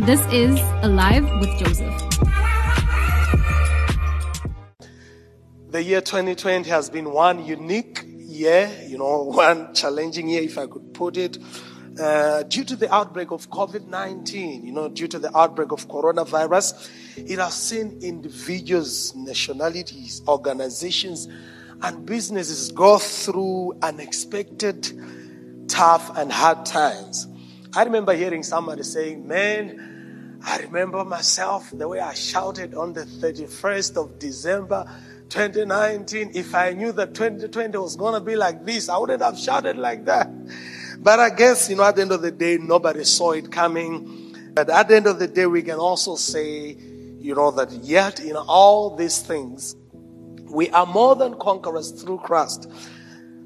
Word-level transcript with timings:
This 0.00 0.20
is 0.32 0.58
Alive 0.82 1.22
with 1.38 1.56
Joseph. 1.56 1.94
The 5.70 5.82
year 5.84 6.00
2020 6.00 6.68
has 6.68 6.90
been 6.90 7.12
one 7.12 7.44
unique 7.44 8.02
year, 8.04 8.72
you 8.88 8.98
know, 8.98 9.22
one 9.22 9.72
challenging 9.72 10.28
year, 10.28 10.42
if 10.42 10.58
I 10.58 10.66
could 10.66 10.92
put 10.94 11.16
it. 11.16 11.38
Uh, 11.98 12.42
due 12.42 12.64
to 12.64 12.74
the 12.74 12.92
outbreak 12.92 13.30
of 13.30 13.48
COVID 13.50 13.86
19, 13.86 14.66
you 14.66 14.72
know, 14.72 14.88
due 14.88 15.06
to 15.06 15.20
the 15.20 15.34
outbreak 15.38 15.70
of 15.70 15.86
coronavirus, 15.86 16.90
it 17.16 17.38
has 17.38 17.54
seen 17.54 18.00
individuals, 18.02 19.14
nationalities, 19.14 20.22
organizations, 20.26 21.28
and 21.82 22.04
businesses 22.04 22.72
go 22.72 22.98
through 22.98 23.78
unexpected, 23.80 25.68
tough, 25.68 26.16
and 26.18 26.32
hard 26.32 26.66
times. 26.66 27.28
I 27.76 27.82
remember 27.82 28.14
hearing 28.14 28.44
somebody 28.44 28.84
saying, 28.84 29.26
Man, 29.26 30.38
I 30.44 30.58
remember 30.58 31.04
myself 31.04 31.70
the 31.72 31.88
way 31.88 31.98
I 31.98 32.14
shouted 32.14 32.74
on 32.74 32.92
the 32.92 33.04
31st 33.04 33.96
of 33.96 34.18
December 34.20 34.88
2019. 35.30 36.32
If 36.34 36.54
I 36.54 36.72
knew 36.72 36.92
that 36.92 37.14
2020 37.14 37.76
was 37.78 37.96
going 37.96 38.14
to 38.14 38.20
be 38.20 38.36
like 38.36 38.64
this, 38.64 38.88
I 38.88 38.96
wouldn't 38.96 39.22
have 39.22 39.36
shouted 39.36 39.76
like 39.76 40.04
that. 40.04 40.30
But 41.00 41.18
I 41.18 41.30
guess, 41.30 41.68
you 41.68 41.74
know, 41.74 41.82
at 41.82 41.96
the 41.96 42.02
end 42.02 42.12
of 42.12 42.22
the 42.22 42.30
day, 42.30 42.58
nobody 42.58 43.02
saw 43.02 43.32
it 43.32 43.50
coming. 43.50 44.52
But 44.54 44.70
at 44.70 44.86
the 44.86 44.94
end 44.94 45.08
of 45.08 45.18
the 45.18 45.26
day, 45.26 45.46
we 45.46 45.62
can 45.62 45.78
also 45.78 46.14
say, 46.14 46.76
you 47.18 47.34
know, 47.34 47.50
that 47.50 47.72
yet 47.72 48.20
in 48.20 48.36
all 48.36 48.94
these 48.94 49.20
things, 49.20 49.74
we 50.44 50.70
are 50.70 50.86
more 50.86 51.16
than 51.16 51.40
conquerors 51.40 51.90
through 51.90 52.18
Christ 52.18 52.70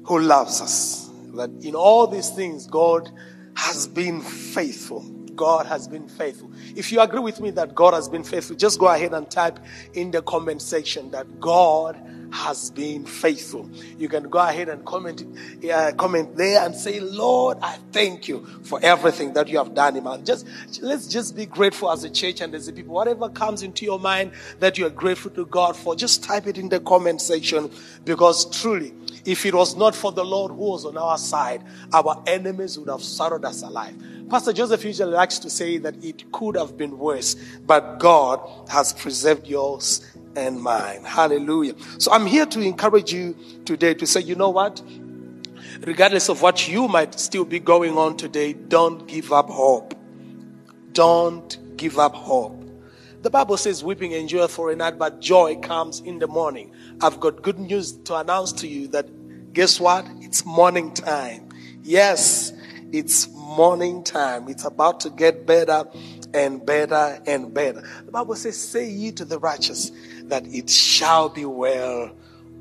who 0.03 0.19
loves 0.19 0.61
us. 0.61 1.09
That 1.33 1.49
in 1.63 1.73
all 1.73 2.05
these 2.05 2.29
things, 2.29 2.67
God 2.67 3.11
has 3.59 3.87
been 3.87 4.21
faithful. 4.21 5.01
God 5.35 5.65
has 5.65 5.87
been 5.87 6.07
faithful. 6.07 6.49
If 6.75 6.91
you 6.91 7.01
agree 7.01 7.19
with 7.19 7.41
me 7.41 7.51
that 7.51 7.75
God 7.75 7.93
has 7.93 8.07
been 8.07 8.23
faithful, 8.23 8.55
just 8.55 8.79
go 8.79 8.87
ahead 8.87 9.13
and 9.13 9.29
type 9.29 9.59
in 9.93 10.11
the 10.11 10.21
comment 10.21 10.61
section 10.61 11.11
that 11.11 11.39
God 11.41 12.01
has 12.31 12.71
been 12.71 13.05
faithful. 13.05 13.69
You 13.97 14.07
can 14.07 14.29
go 14.29 14.39
ahead 14.39 14.69
and 14.69 14.85
comment, 14.85 15.23
uh, 15.69 15.91
comment 15.97 16.37
there 16.37 16.63
and 16.65 16.73
say, 16.75 16.99
Lord, 16.99 17.57
I 17.61 17.77
thank 17.91 18.27
you 18.27 18.45
for 18.63 18.79
everything 18.81 19.33
that 19.33 19.47
you 19.49 19.57
have 19.57 19.73
done, 19.73 19.97
Iman. 19.97 20.25
Just 20.25 20.47
let's 20.81 21.07
just 21.07 21.35
be 21.35 21.45
grateful 21.45 21.91
as 21.91 22.03
a 22.03 22.09
church 22.09 22.41
and 22.41 22.53
as 22.55 22.67
a 22.67 22.73
people. 22.73 22.93
Whatever 22.93 23.29
comes 23.29 23.63
into 23.63 23.83
your 23.83 23.99
mind 23.99 24.31
that 24.59 24.77
you 24.77 24.85
are 24.85 24.91
grateful 24.91 25.31
to 25.31 25.45
God 25.45 25.75
for, 25.75 25.95
just 25.95 26.23
type 26.23 26.47
it 26.47 26.57
in 26.57 26.69
the 26.69 26.79
comment 26.79 27.21
section 27.21 27.71
because 28.05 28.49
truly, 28.61 28.93
if 29.25 29.45
it 29.45 29.53
was 29.53 29.75
not 29.75 29.95
for 29.95 30.11
the 30.11 30.23
Lord 30.23 30.51
who 30.51 30.57
was 30.57 30.85
on 30.85 30.97
our 30.97 31.17
side, 31.17 31.63
our 31.93 32.21
enemies 32.27 32.77
would 32.77 32.89
have 32.89 33.03
swallowed 33.03 33.45
us 33.45 33.61
alive. 33.61 33.95
Pastor 34.29 34.53
Joseph 34.53 34.83
usually 34.83 35.13
likes 35.13 35.39
to 35.39 35.49
say 35.49 35.77
that 35.79 36.03
it 36.03 36.31
could 36.31 36.55
have 36.55 36.77
been 36.77 36.97
worse, 36.97 37.35
but 37.65 37.97
God 37.99 38.39
has 38.69 38.93
preserved 38.93 39.47
yours 39.47 40.05
and 40.35 40.61
mine. 40.61 41.03
Hallelujah. 41.03 41.73
So 41.97 42.11
I'm 42.11 42.25
here 42.25 42.45
to 42.45 42.61
encourage 42.61 43.11
you 43.11 43.35
today 43.65 43.93
to 43.95 44.05
say, 44.05 44.21
you 44.21 44.35
know 44.35 44.49
what? 44.49 44.81
Regardless 45.81 46.29
of 46.29 46.41
what 46.41 46.67
you 46.67 46.87
might 46.87 47.19
still 47.19 47.45
be 47.45 47.59
going 47.59 47.97
on 47.97 48.17
today, 48.17 48.53
don't 48.53 49.07
give 49.07 49.31
up 49.31 49.49
hope. 49.49 49.95
Don't 50.93 51.77
give 51.77 51.97
up 51.97 52.13
hope. 52.13 52.58
The 53.21 53.29
Bible 53.29 53.57
says, 53.57 53.83
weeping 53.83 54.13
endureth 54.13 54.51
for 54.51 54.71
a 54.71 54.77
night, 54.77 54.97
but 54.97 55.19
joy 55.19 55.57
comes 55.57 55.99
in 55.99 56.19
the 56.19 56.27
morning. 56.27 56.71
I've 57.01 57.19
got 57.19 57.41
good 57.41 57.59
news 57.59 57.91
to 58.03 58.15
announce 58.15 58.53
to 58.53 58.67
you 58.67 58.87
that 58.89 59.51
guess 59.51 59.77
what? 59.77 60.07
It's 60.21 60.45
morning 60.45 60.93
time. 60.93 61.49
Yes, 61.83 62.53
it's 62.93 63.27
morning 63.33 64.05
time. 64.05 64.47
It's 64.47 64.63
about 64.63 65.01
to 65.01 65.09
get 65.09 65.45
better 65.45 65.83
and 66.33 66.65
better 66.65 67.21
and 67.27 67.53
better. 67.53 67.81
The 68.05 68.11
Bible 68.11 68.35
says, 68.35 68.55
Say 68.57 68.89
ye 68.89 69.11
to 69.11 69.25
the 69.25 69.37
righteous 69.37 69.91
that 70.23 70.47
it 70.47 70.69
shall 70.69 71.27
be 71.27 71.43
well 71.43 72.11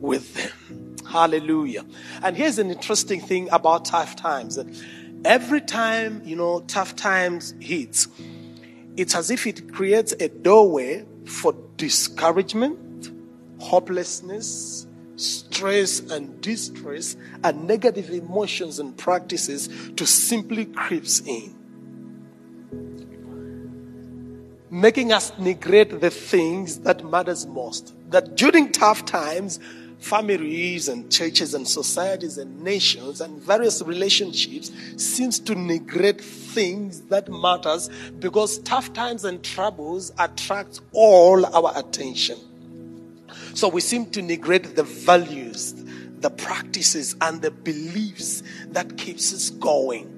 with 0.00 0.34
them. 0.34 0.96
Hallelujah. 1.08 1.84
And 2.22 2.36
here's 2.36 2.58
an 2.58 2.72
interesting 2.72 3.20
thing 3.20 3.48
about 3.52 3.84
tough 3.84 4.16
times 4.16 4.56
that 4.56 4.66
every 5.24 5.60
time, 5.60 6.20
you 6.24 6.34
know, 6.34 6.60
tough 6.66 6.96
times 6.96 7.54
hits, 7.60 8.08
it's 8.98 9.14
as 9.14 9.30
if 9.30 9.46
it 9.46 9.72
creates 9.72 10.12
a 10.20 10.28
doorway 10.28 11.06
for 11.24 11.54
discouragement, 11.76 13.12
hopelessness, 13.60 14.86
stress 15.16 16.00
and 16.00 16.40
distress 16.40 17.16
and 17.44 17.66
negative 17.66 18.10
emotions 18.10 18.78
and 18.78 18.96
practices 18.96 19.68
to 19.96 20.06
simply 20.06 20.64
creeps 20.64 21.20
in 21.20 21.54
making 24.70 25.12
us 25.12 25.32
neglect 25.38 26.00
the 26.00 26.10
things 26.10 26.80
that 26.80 27.04
matters 27.04 27.46
most 27.46 27.94
that 28.10 28.36
during 28.36 28.70
tough 28.70 29.04
times 29.04 29.58
families 29.98 30.88
and 30.88 31.10
churches 31.10 31.54
and 31.54 31.66
societies 31.66 32.38
and 32.38 32.62
nations 32.62 33.20
and 33.20 33.40
various 33.42 33.82
relationships 33.82 34.70
seems 34.96 35.38
to 35.40 35.54
neglect 35.54 36.20
things 36.20 37.02
that 37.02 37.28
matters 37.28 37.88
because 38.18 38.58
tough 38.58 38.92
times 38.92 39.24
and 39.24 39.42
troubles 39.42 40.12
attract 40.18 40.80
all 40.92 41.44
our 41.46 41.72
attention 41.76 42.38
so 43.54 43.68
we 43.68 43.80
seem 43.80 44.06
to 44.12 44.22
neglect 44.22 44.76
the 44.76 44.84
values, 44.84 45.74
the 46.20 46.30
practices, 46.30 47.16
and 47.20 47.42
the 47.42 47.50
beliefs 47.50 48.42
that 48.68 48.96
keeps 48.96 49.32
us 49.34 49.50
going. 49.50 50.17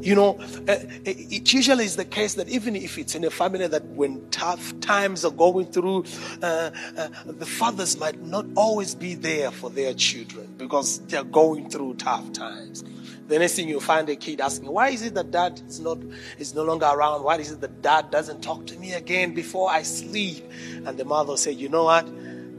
You 0.00 0.14
know, 0.14 0.38
uh, 0.68 0.76
it 1.04 1.52
usually 1.52 1.84
is 1.84 1.96
the 1.96 2.04
case 2.04 2.34
that 2.34 2.48
even 2.48 2.76
if 2.76 2.96
it's 2.98 3.14
in 3.14 3.24
a 3.24 3.30
family 3.30 3.66
that 3.66 3.84
when 3.86 4.28
tough 4.30 4.78
times 4.80 5.24
are 5.24 5.32
going 5.32 5.66
through, 5.66 6.04
uh, 6.42 6.70
uh, 6.96 7.08
the 7.26 7.46
fathers 7.46 7.98
might 7.98 8.20
not 8.22 8.46
always 8.56 8.94
be 8.94 9.14
there 9.14 9.50
for 9.50 9.70
their 9.70 9.94
children 9.94 10.54
because 10.58 11.00
they're 11.06 11.24
going 11.24 11.70
through 11.70 11.94
tough 11.94 12.32
times. 12.32 12.84
The 13.28 13.40
next 13.40 13.54
thing 13.54 13.68
you 13.68 13.80
find 13.80 14.08
a 14.08 14.14
kid 14.14 14.40
asking, 14.40 14.70
why 14.70 14.90
is 14.90 15.02
it 15.02 15.14
that 15.14 15.32
dad 15.32 15.60
is 15.66 15.80
not 15.80 15.98
is 16.38 16.54
no 16.54 16.62
longer 16.62 16.86
around? 16.86 17.24
Why 17.24 17.38
is 17.38 17.50
it 17.50 17.60
that 17.60 17.82
dad 17.82 18.10
doesn't 18.12 18.42
talk 18.42 18.66
to 18.68 18.78
me 18.78 18.92
again 18.92 19.34
before 19.34 19.68
I 19.68 19.82
sleep? 19.82 20.48
And 20.84 20.96
the 20.96 21.04
mother 21.04 21.36
said, 21.36 21.56
you 21.56 21.68
know 21.68 21.84
what? 21.84 22.08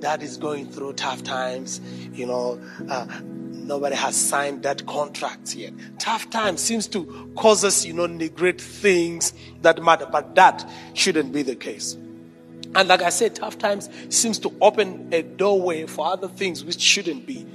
Dad 0.01 0.21
is 0.21 0.35
going 0.35 0.69
through 0.69 0.93
tough 0.93 1.23
times. 1.23 1.79
You 2.11 2.25
know, 2.25 2.61
uh, 2.89 3.07
nobody 3.67 3.95
has 3.95 4.15
signed 4.15 4.63
that 4.63 4.85
contract 4.85 5.55
yet. 5.55 5.73
Tough 5.99 6.29
times 6.29 6.61
seems 6.61 6.87
to 6.87 7.31
cause 7.35 7.63
us, 7.63 7.85
you 7.85 7.93
know, 7.93 8.05
neglect 8.05 8.61
things 8.61 9.33
that 9.61 9.83
matter, 9.83 10.07
but 10.11 10.35
that 10.35 10.67
shouldn't 10.93 11.33
be 11.33 11.41
the 11.41 11.55
case. 11.55 11.97
And 12.75 12.87
like 12.87 13.01
I 13.01 13.09
said, 13.09 13.35
tough 13.35 13.57
times 13.57 13.89
seems 14.09 14.39
to 14.39 14.53
open 14.61 15.09
a 15.11 15.21
doorway 15.21 15.85
for 15.85 16.07
other 16.07 16.27
things 16.27 16.63
which 16.63 16.79
shouldn't 16.79 17.25
be. 17.25 17.45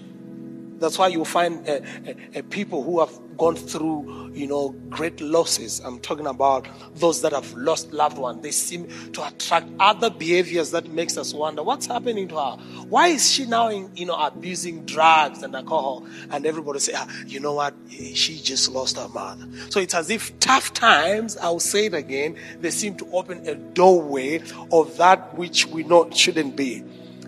That's 0.82 0.98
why 0.98 1.06
you 1.06 1.25
find 1.25 1.66
uh, 1.69 1.72
uh, 1.72 2.12
uh, 2.34 2.43
people 2.50 2.82
who 2.82 2.98
have 2.98 3.16
gone 3.37 3.54
through, 3.54 4.32
you 4.34 4.48
know, 4.48 4.70
great 4.91 5.20
losses. 5.20 5.81
I'm 5.81 6.00
talking 6.00 6.26
about 6.26 6.66
those 6.97 7.22
that 7.22 7.32
have 7.32 7.53
lost 7.54 7.93
loved 7.93 8.19
ones. 8.19 8.43
They 8.43 8.50
seem 8.50 8.88
to 9.12 9.26
attract 9.26 9.69
other 9.78 10.10
behaviors 10.10 10.72
that 10.72 10.88
makes 10.91 11.16
us 11.16 11.32
wonder 11.32 11.62
what's 11.62 11.87
happening 11.87 12.26
to 12.28 12.34
her. 12.34 12.56
Why 12.88 13.09
is 13.09 13.31
she 13.31 13.47
now, 13.47 13.69
in, 13.69 13.91
you 13.94 14.06
know, 14.06 14.16
abusing 14.16 14.84
drugs 14.84 15.44
and 15.44 15.54
alcohol? 15.54 16.04
And 16.31 16.44
everybody 16.47 16.81
say, 16.81 16.94
ah, 16.97 17.09
you 17.26 17.38
know 17.38 17.54
what? 17.54 17.75
She 17.88 18.38
just 18.38 18.69
lost 18.69 18.98
her 18.98 19.09
mother. 19.09 19.47
So 19.71 19.78
it's 19.78 19.94
as 19.94 20.10
if 20.10 20.37
tough 20.41 20.72
times. 20.72 21.37
I'll 21.37 21.60
say 21.60 21.87
it 21.87 21.94
again. 21.94 22.37
They 22.60 22.71
seem 22.71 22.97
to 22.97 23.06
open 23.12 23.47
a 23.47 23.54
doorway 23.54 24.42
of 24.72 24.97
that 24.97 25.37
which 25.37 25.66
we 25.66 25.84
know 25.84 26.10
shouldn't 26.10 26.56
be. 26.56 26.84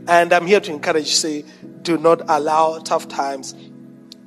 And 0.06 0.32
I'm 0.32 0.46
here 0.46 0.60
to 0.60 0.72
encourage 0.72 1.14
say, 1.14 1.44
do 1.82 1.98
not 1.98 2.22
allow 2.28 2.78
tough 2.78 3.08
times 3.08 3.54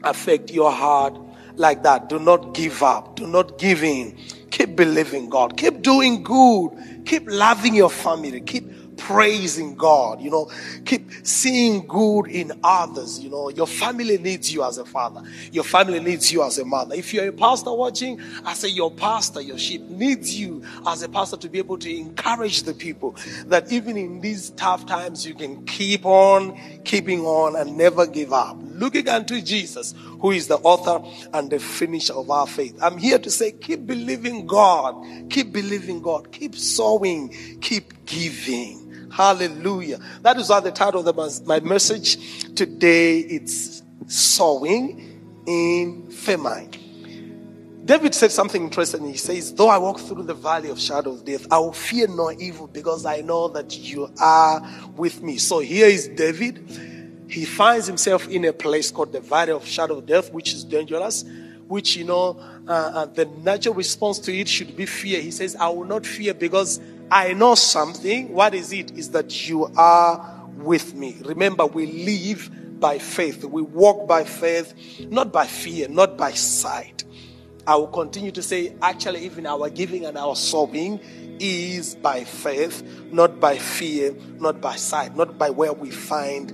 affect 0.04 0.52
your 0.52 0.72
heart 0.72 1.18
like 1.56 1.84
that. 1.84 2.10
Do 2.10 2.20
not 2.20 2.54
give 2.54 2.84
up. 2.84 3.16
Do 3.16 3.28
not 3.28 3.58
give 3.58 3.84
in. 3.84 4.18
Keep 4.52 4.76
believing 4.76 5.30
God. 5.30 5.57
Keep 5.57 5.81
doing 5.81 6.24
good. 6.24 7.04
Keep 7.06 7.24
loving 7.28 7.75
your 7.75 7.90
family. 7.90 8.42
Keep 8.42 8.69
praising 9.07 9.74
God, 9.75 10.19
you 10.19 10.30
know, 10.30 10.51
keep 10.83 11.09
seeing 11.24 11.88
good 11.88 12.27
in 12.27 12.51
others, 12.62 13.19
you 13.19 13.30
know. 13.30 13.48
Your 13.50 13.65
family 13.65 14.18
needs 14.18 14.54
you 14.54 14.65
as 14.65 14.77
a 14.77 14.86
father, 14.86 15.24
your 15.54 15.63
family 15.63 16.01
needs 16.01 16.30
you 16.30 16.44
as 16.44 16.57
a 16.57 16.65
mother. 16.65 16.94
If 16.94 17.13
you're 17.13 17.30
a 17.30 17.31
pastor 17.31 17.74
watching, 17.74 18.19
I 18.44 18.54
say 18.54 18.68
your 18.68 18.92
pastor, 18.92 19.39
your 19.39 19.57
sheep 19.57 19.81
needs 19.83 20.38
you 20.38 20.62
as 20.86 21.04
a 21.04 21.09
pastor 21.09 21.38
to 21.38 21.48
be 21.48 21.57
able 21.57 21.77
to 21.77 21.89
encourage 21.89 22.63
the 22.63 22.74
people 22.74 23.15
that 23.45 23.71
even 23.71 23.95
in 23.95 24.19
these 24.19 24.50
tough 24.51 24.86
times, 24.86 25.25
you 25.25 25.36
can 25.36 25.65
keep 25.65 26.06
on 26.06 26.60
keeping 26.83 27.21
on 27.21 27.56
and 27.56 27.77
never 27.77 28.06
give 28.06 28.33
up. 28.33 28.57
Looking 28.62 29.07
unto 29.07 29.42
Jesus, 29.42 29.94
who 30.19 30.31
is 30.31 30.48
the 30.48 30.57
author 30.57 31.01
and 31.33 31.50
the 31.50 31.60
finisher 31.60 32.13
of 32.13 32.30
our 32.30 32.45
faith. 32.45 32.77
I'm 32.81 32.98
here 32.98 33.19
to 33.19 33.31
say, 33.31 33.53
keep 33.53 33.88
believing 33.88 34.48
God, 34.48 35.01
keep 35.30 35.53
believing 35.53 36.01
God, 36.01 36.31
keep 36.33 36.56
sowing, 36.56 37.60
keep 37.62 38.06
giving. 38.06 38.83
Hallelujah. 39.12 40.00
That 40.21 40.38
is 40.38 40.50
why 40.50 40.59
the 40.59 40.71
title 40.71 41.07
of 41.07 41.45
my 41.48 41.59
message 41.59 42.54
today 42.56 43.19
it's 43.19 43.83
sowing 44.07 45.44
in 45.45 46.09
famine. 46.12 46.71
David 47.88 48.13
said 48.13 48.33
something 48.33 48.63
interesting. 48.63 49.06
He 49.06 49.15
says, 49.15 49.54
Though 49.54 49.69
I 49.69 49.77
walk 49.77 50.00
through 50.00 50.24
the 50.24 50.33
valley 50.33 50.69
of 50.69 50.77
shadow 50.77 51.13
of 51.13 51.24
death, 51.24 51.48
I 51.50 51.57
will 51.59 51.71
fear 51.71 52.06
no 52.07 52.31
evil 52.31 52.68
because 52.68 53.06
I 53.06 53.21
know 53.21 53.48
that 53.48 53.77
you 53.77 54.12
are 54.19 54.62
with 54.98 55.24
me. 55.24 55.38
So 55.38 55.60
here 55.60 55.88
is 55.88 56.10
David. 56.10 57.25
He 57.30 57.45
finds 57.45 57.88
himself 57.88 58.27
in 58.27 58.44
a 58.44 58.51
place 58.51 58.92
called 58.92 59.13
the 59.13 59.21
valley 59.21 59.53
of 59.53 59.65
shadow 59.65 60.00
of 60.00 60.06
death, 60.06 60.33
which 60.33 60.53
is 60.53 60.65
dangerous, 60.65 61.24
which, 61.69 61.95
you 61.95 62.03
know, 62.03 62.38
uh, 62.68 62.71
uh, 62.71 63.06
the 63.06 63.24
natural 63.25 63.74
response 63.74 64.19
to 64.19 64.38
it 64.38 64.50
should 64.50 64.75
be 64.75 64.86
fear. 64.86 65.21
He 65.21 65.31
says, 65.31 65.56
I 65.56 65.69
will 65.69 65.86
not 65.86 66.06
fear 66.06 66.33
because 66.33 66.81
I 67.09 67.33
know 67.33 67.56
something. 67.56 68.33
What 68.33 68.54
is 68.54 68.74
it? 68.74 68.92
Is 68.98 69.12
that 69.12 69.48
you 69.48 69.71
are 69.77 70.38
with 70.56 70.94
me. 70.94 71.18
Remember, 71.24 71.65
we 71.65 71.86
live 71.86 72.50
by 72.80 73.00
faith. 73.00 73.44
We 73.44 73.62
walk 73.62 74.07
by 74.07 74.24
faith, 74.24 74.74
not 75.09 75.31
by 75.31 75.48
fear, 75.48 75.88
not 75.88 76.18
by 76.18 76.31
sight. 76.31 77.04
I 77.65 77.75
will 77.75 77.88
continue 77.88 78.31
to 78.31 78.42
say, 78.42 78.75
actually, 78.81 79.25
even 79.25 79.45
our 79.45 79.69
giving 79.69 80.06
and 80.06 80.18
our 80.18 80.36
sobbing 80.36 81.00
is 81.39 81.95
by 81.95 82.24
faith, 82.24 82.83
not 83.12 83.39
by 83.39 83.57
fear, 83.57 84.15
not 84.39 84.62
by 84.62 84.75
sight, 84.75 85.15
not 85.15 85.38
by 85.38 85.50
where 85.50 85.74
we 85.74 85.92
find 85.92 86.51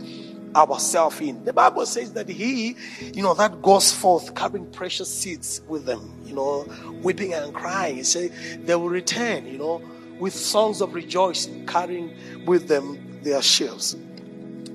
ourselves 0.56 1.20
in. 1.22 1.44
The 1.46 1.54
Bible 1.54 1.86
says 1.86 2.14
that 2.14 2.30
he, 2.30 2.76
you 3.14 3.24
know, 3.24 3.34
that 3.34 3.62
goes 3.62 3.92
forth 3.92 4.36
carrying 4.36 4.70
precious 4.72 5.14
seeds 5.14 5.62
with 5.68 5.86
them, 5.86 6.22
you 6.26 6.34
know, 6.34 6.68
weeping 7.02 7.34
and 7.34 7.54
crying. 7.54 7.98
He 7.98 8.04
say 8.04 8.28
they 8.58 8.76
will 8.76 8.90
return, 8.90 9.46
you 9.46 9.58
know, 9.58 9.82
with 10.20 10.34
songs 10.34 10.82
of 10.82 10.94
rejoicing, 10.94 11.66
carrying 11.66 12.16
with 12.46 12.68
them 12.68 13.20
their 13.24 13.42
shields. 13.42 13.96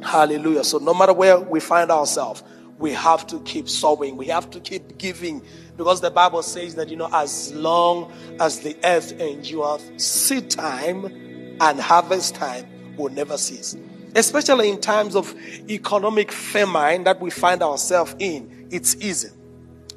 Hallelujah. 0.03 0.65
So 0.65 0.79
no 0.79 0.95
matter 0.95 1.13
where 1.13 1.39
we 1.39 1.61
find 1.61 1.91
ourselves, 1.91 2.43
we 2.79 2.93
have 2.93 3.27
to 3.29 3.41
keep 3.41 3.69
sowing. 3.69 4.17
We 4.17 4.27
have 4.27 4.51
to 4.51 4.61
keep 4.61 4.99
giving 4.99 5.43
because 5.77 6.01
the 6.01 6.11
Bible 6.11 6.43
says 6.43 6.75
that, 6.77 6.89
you 6.89 6.97
know, 6.97 7.09
as 7.13 7.53
long 7.55 8.13
as 8.41 8.61
the 8.61 8.77
earth 8.85 9.13
endures, 9.21 9.83
seed 9.97 10.51
time 10.51 11.07
and 11.61 11.81
harvest 11.81 12.35
time 12.35 12.97
will 12.97 13.11
never 13.11 13.37
cease. 13.37 13.77
Especially 14.15 14.71
in 14.71 14.81
times 14.81 15.15
of 15.15 15.35
economic 15.69 16.33
famine 16.33 17.05
that 17.05 17.21
we 17.21 17.31
find 17.31 17.63
ourselves 17.63 18.15
in, 18.19 18.69
it's 18.71 18.97
easy. 18.97 19.29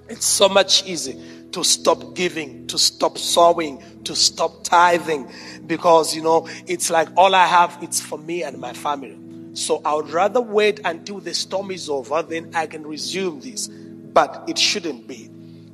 It's 0.09 0.25
so 0.25 0.49
much 0.49 0.85
easy 0.85 1.19
to 1.51 1.63
stop 1.63 2.15
giving, 2.15 2.67
to 2.67 2.77
stop 2.77 3.17
sowing, 3.17 3.81
to 4.05 4.15
stop 4.15 4.63
tithing 4.63 5.29
because, 5.67 6.15
you 6.15 6.21
know, 6.21 6.47
it's 6.67 6.89
like 6.89 7.09
all 7.15 7.35
I 7.35 7.45
have, 7.45 7.77
it's 7.81 8.01
for 8.01 8.17
me 8.17 8.43
and 8.43 8.57
my 8.59 8.73
family. 8.73 9.17
So 9.53 9.81
I 9.83 9.95
would 9.95 10.09
rather 10.09 10.41
wait 10.41 10.79
until 10.85 11.19
the 11.19 11.33
storm 11.33 11.71
is 11.71 11.89
over, 11.89 12.21
then 12.21 12.51
I 12.53 12.67
can 12.67 12.85
resume 12.85 13.41
this. 13.41 13.67
But 13.67 14.45
it 14.47 14.57
shouldn't 14.57 15.07
be. 15.07 15.29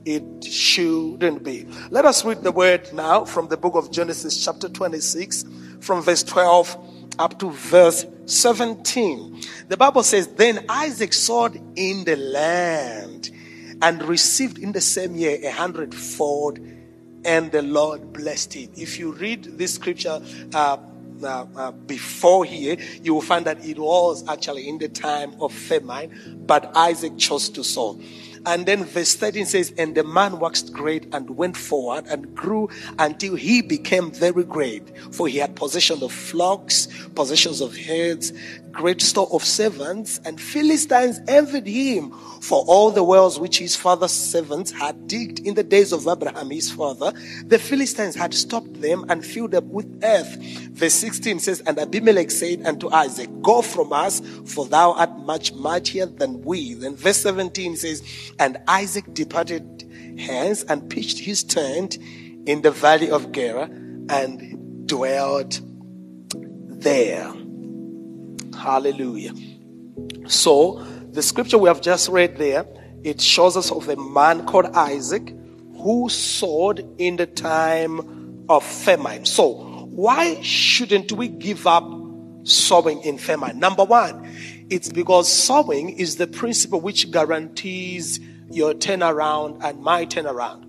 It 0.06 0.44
shouldn't 0.44 1.44
be. 1.44 1.68
Let 1.90 2.06
us 2.06 2.24
read 2.24 2.42
the 2.42 2.52
word 2.52 2.92
now 2.94 3.26
from 3.26 3.50
the 3.50 3.58
book 3.58 3.76
of 3.76 3.92
Genesis, 3.92 4.44
chapter 4.44 4.70
26, 4.70 5.46
from 5.82 6.02
verse 6.02 6.24
12 6.24 6.78
up 7.20 7.40
to 7.40 7.52
verse 7.52 8.06
17. 8.26 9.42
The 9.68 9.78
Bible 9.78 10.04
says, 10.04 10.28
Then 10.28 10.66
Isaac 10.70 11.14
sowed 11.14 11.56
in 11.76 12.04
the 12.04 12.16
land 12.16 13.32
and 13.82 14.04
received 14.04 14.58
in 14.58 14.72
the 14.72 14.82
same 14.82 15.16
year 15.16 15.40
a 15.44 15.52
hundredfold, 15.52 16.60
and 17.26 17.52
the 17.52 17.62
Lord 17.62 18.14
blessed 18.14 18.54
him. 18.54 18.72
If 18.76 19.00
you 19.00 19.12
read 19.12 19.44
this 19.58 19.76
scripture, 19.76 20.22
uh, 20.54 20.78
uh, 21.24 21.46
uh, 21.56 21.72
before 21.72 22.46
here, 22.46 22.78
you 23.02 23.14
will 23.14 23.22
find 23.22 23.46
that 23.46 23.66
it 23.66 23.80
was 23.80 24.28
actually 24.28 24.70
in 24.70 24.78
the 24.78 24.88
time 24.88 25.34
of 25.42 25.52
famine, 25.52 26.44
but 26.46 26.72
Isaac 26.76 27.18
chose 27.18 27.50
to 27.50 27.64
sow. 27.64 28.00
And 28.46 28.66
then 28.66 28.86
verse 28.86 29.16
13 29.16 29.46
says, 29.46 29.74
And 29.78 29.96
the 29.96 30.04
man 30.04 30.40
waxed 30.40 30.74
great 30.74 31.14
and 31.14 31.30
went 31.32 31.58
forward 31.58 32.06
and 32.08 32.36
grew 32.36 32.70
until 33.00 33.36
he 33.36 33.62
became 33.62 34.12
very 34.12 34.44
great. 34.44 34.98
For 35.14 35.28
he 35.28 35.38
had 35.38 35.56
possession 35.56 36.04
of 36.04 36.12
flocks, 36.12 36.88
possessions 37.16 37.62
of 37.62 37.76
herds, 37.78 38.34
great 38.78 39.02
store 39.02 39.28
of 39.32 39.44
servants, 39.44 40.22
and 40.24 40.40
Philistines 40.40 41.20
envied 41.28 41.66
him 41.66 42.12
for 42.42 42.64
all 42.68 42.92
the 42.92 43.04
wells 43.04 43.40
which 43.40 43.58
his 43.58 43.76
father's 43.76 44.12
servants 44.12 44.72
had 44.72 45.08
digged 45.08 45.40
in 45.40 45.56
the 45.56 45.64
days 45.64 45.92
of 45.92 46.08
Abraham 46.08 46.52
his 46.52 46.72
father. 46.72 47.12
The 47.46 47.58
Philistines 47.58 48.14
had 48.14 48.36
stopped 48.36 48.80
them 48.80 49.06
and 49.10 49.26
filled 49.26 49.52
them 49.52 49.72
with 49.72 49.88
earth. 50.04 50.38
Verse 50.72 50.94
16 50.94 51.40
says, 51.40 51.62
And 51.62 51.80
Abimelech 51.80 52.30
said 52.30 52.68
unto 52.68 52.90
Isaac, 52.92 53.30
Go 53.42 53.64
from 53.64 53.92
us, 53.92 54.22
for 54.46 54.68
thou 54.68 54.94
art 54.94 55.18
much 55.20 55.54
mightier 55.54 56.06
than 56.06 56.44
we. 56.44 56.76
Then 56.76 56.96
verse 56.96 57.18
17 57.18 57.78
says, 57.78 58.04
And 58.40 58.58
Isaac 58.68 59.14
departed 59.14 59.84
hence 60.20 60.64
and 60.64 60.90
pitched 60.90 61.20
his 61.20 61.44
tent 61.44 61.98
in 62.46 62.62
the 62.62 62.72
valley 62.72 63.10
of 63.10 63.32
Gerar 63.32 63.70
and 64.10 64.88
dwelt 64.88 65.60
there. 66.34 67.34
Hallelujah. 68.58 69.34
So, 70.28 70.84
the 71.12 71.22
scripture 71.22 71.58
we 71.58 71.68
have 71.68 71.82
just 71.82 72.10
read 72.10 72.38
there, 72.38 72.66
it 73.04 73.22
shows 73.22 73.58
us 73.58 73.72
of 73.72 73.88
a 73.90 73.96
man 73.96 74.46
called 74.46 74.68
Isaac 74.68 75.34
who 75.78 76.10
sowed 76.10 76.88
in 76.98 77.18
the 77.18 77.26
time 77.28 78.46
of 78.50 78.64
famine. 78.64 79.26
So, 79.26 79.54
why 79.92 80.42
shouldn't 80.42 81.12
we 81.12 81.28
give 81.28 81.68
up 81.68 81.90
sowing 82.44 83.02
in 83.02 83.18
famine? 83.18 83.60
Number 83.60 83.84
one, 83.84 84.32
it's 84.70 84.90
because 84.90 85.32
sowing 85.32 85.90
is 85.92 86.18
the 86.18 86.28
principle 86.28 86.82
which 86.82 87.12
guarantees 87.12 88.20
your 88.50 88.74
turnaround 88.74 89.64
and 89.64 89.82
my 89.82 90.06
turnaround. 90.06 90.64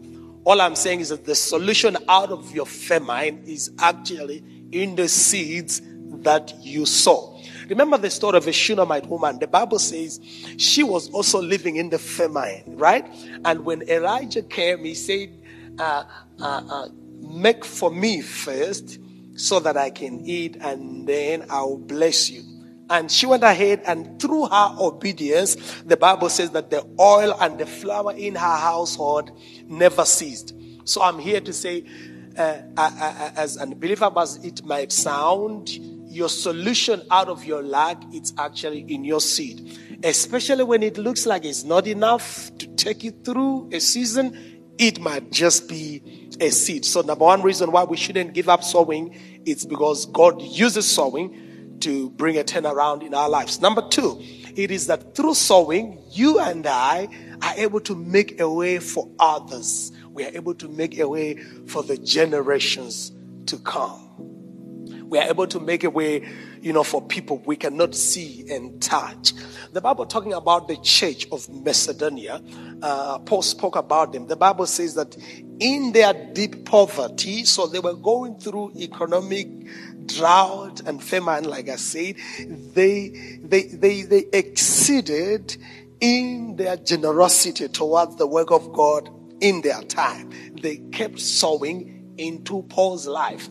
All 0.44 0.60
I'm 0.60 0.76
saying 0.76 1.00
is 1.00 1.08
that 1.10 1.26
the 1.26 1.34
solution 1.34 1.96
out 2.08 2.30
of 2.30 2.54
your 2.54 2.66
famine 2.66 3.42
is 3.44 3.70
actually 3.78 4.42
in 4.72 4.96
the 4.96 5.08
seeds 5.08 5.82
that 6.22 6.54
you 6.60 6.86
sow. 6.86 7.38
Remember 7.68 7.98
the 7.98 8.08
story 8.08 8.38
of 8.38 8.46
a 8.46 8.52
Shunammite 8.52 9.06
woman. 9.06 9.38
The 9.38 9.46
Bible 9.46 9.78
says 9.78 10.20
she 10.56 10.82
was 10.82 11.10
also 11.10 11.42
living 11.42 11.76
in 11.76 11.90
the 11.90 11.98
famine, 11.98 12.62
right? 12.66 13.06
And 13.44 13.64
when 13.64 13.82
Elijah 13.88 14.42
came, 14.42 14.84
he 14.84 14.94
said, 14.94 15.30
uh, 15.78 16.04
uh, 16.40 16.62
uh, 16.70 16.88
Make 17.20 17.64
for 17.64 17.90
me 17.90 18.22
first 18.22 18.98
so 19.34 19.60
that 19.60 19.76
I 19.76 19.90
can 19.90 20.24
eat, 20.24 20.56
and 20.60 21.06
then 21.06 21.44
I'll 21.50 21.76
bless 21.76 22.30
you. 22.30 22.42
And 22.90 23.10
she 23.10 23.26
went 23.26 23.42
ahead, 23.42 23.82
and 23.86 24.20
through 24.20 24.46
her 24.46 24.76
obedience, 24.78 25.56
the 25.82 25.96
Bible 25.96 26.30
says 26.30 26.50
that 26.52 26.70
the 26.70 26.86
oil 26.98 27.36
and 27.40 27.58
the 27.58 27.66
flour 27.66 28.12
in 28.12 28.34
her 28.34 28.56
household 28.56 29.30
never 29.66 30.04
ceased. 30.04 30.54
So 30.84 31.02
I'm 31.02 31.18
here 31.18 31.40
to 31.40 31.52
say, 31.52 31.84
uh, 32.36 32.62
uh, 32.76 32.90
uh, 33.00 33.30
as 33.36 33.56
unbeliever 33.58 34.10
as 34.16 34.36
it 34.44 34.64
might 34.64 34.92
sound, 34.92 35.68
your 36.08 36.28
solution 36.28 37.02
out 37.10 37.28
of 37.28 37.44
your 37.44 37.62
lack 37.62 38.02
it's 38.12 38.32
actually 38.38 38.80
in 38.88 39.04
your 39.04 39.20
seed 39.20 39.78
especially 40.02 40.64
when 40.64 40.82
it 40.82 40.96
looks 40.96 41.26
like 41.26 41.44
it's 41.44 41.64
not 41.64 41.86
enough 41.86 42.50
to 42.58 42.66
take 42.76 43.04
you 43.04 43.10
through 43.10 43.68
a 43.72 43.78
season 43.78 44.72
it 44.78 44.98
might 45.00 45.30
just 45.30 45.68
be 45.68 46.02
a 46.40 46.48
seed 46.48 46.84
so 46.84 47.02
number 47.02 47.24
one 47.24 47.42
reason 47.42 47.70
why 47.70 47.84
we 47.84 47.96
shouldn't 47.96 48.32
give 48.32 48.48
up 48.48 48.64
sowing 48.64 49.14
is 49.44 49.66
because 49.66 50.06
god 50.06 50.40
uses 50.40 50.88
sowing 50.88 51.47
to 51.80 52.10
bring 52.10 52.38
a 52.38 52.44
turnaround 52.44 53.02
in 53.02 53.14
our 53.14 53.28
lives. 53.28 53.60
Number 53.60 53.82
two 53.88 54.22
it 54.56 54.70
is 54.72 54.88
that 54.88 55.14
through 55.14 55.34
sowing 55.34 56.02
you 56.10 56.40
and 56.40 56.66
i 56.66 57.08
are 57.42 57.54
able 57.56 57.80
to 57.80 57.94
make 57.94 58.40
a 58.40 58.52
way 58.52 58.78
for 58.78 59.08
others. 59.20 59.92
We 60.10 60.24
are 60.24 60.30
able 60.34 60.54
to 60.54 60.68
make 60.68 60.98
a 60.98 61.08
way 61.08 61.36
for 61.66 61.82
the 61.82 61.96
generations 61.96 63.12
to 63.46 63.58
come. 63.58 64.04
We 65.08 65.18
are 65.18 65.28
able 65.28 65.46
to 65.46 65.60
make 65.60 65.84
a 65.84 65.90
way, 65.90 66.28
you 66.62 66.72
know, 66.72 66.82
for 66.82 67.02
people 67.02 67.38
we 67.46 67.56
cannot 67.56 67.94
see 67.94 68.44
and 68.50 68.80
touch. 68.82 69.32
The 69.72 69.80
Bible 69.80 70.06
talking 70.06 70.32
about 70.32 70.68
the 70.68 70.76
church 70.76 71.26
of 71.30 71.48
Macedonia, 71.48 72.42
uh, 72.82 73.18
Paul 73.20 73.42
spoke 73.42 73.76
about 73.76 74.12
them. 74.12 74.26
The 74.26 74.36
Bible 74.36 74.66
says 74.66 74.94
that 74.94 75.16
in 75.60 75.92
their 75.92 76.12
deep 76.32 76.64
poverty, 76.64 77.44
so 77.44 77.66
they 77.66 77.80
were 77.80 77.94
going 77.94 78.38
through 78.38 78.72
economic 78.76 79.48
drought 80.06 80.80
and 80.86 81.02
famine, 81.02 81.44
like 81.44 81.68
I 81.68 81.76
said, 81.76 82.16
they, 82.74 83.38
they, 83.42 83.64
they, 83.64 84.02
they 84.02 84.24
exceeded 84.32 85.56
in 86.00 86.56
their 86.56 86.76
generosity 86.76 87.68
towards 87.68 88.16
the 88.16 88.26
work 88.26 88.50
of 88.50 88.72
God 88.72 89.10
in 89.40 89.60
their 89.62 89.82
time. 89.82 90.30
They 90.60 90.76
kept 90.76 91.20
sowing 91.20 92.14
into 92.16 92.62
Paul's 92.62 93.06
life. 93.06 93.48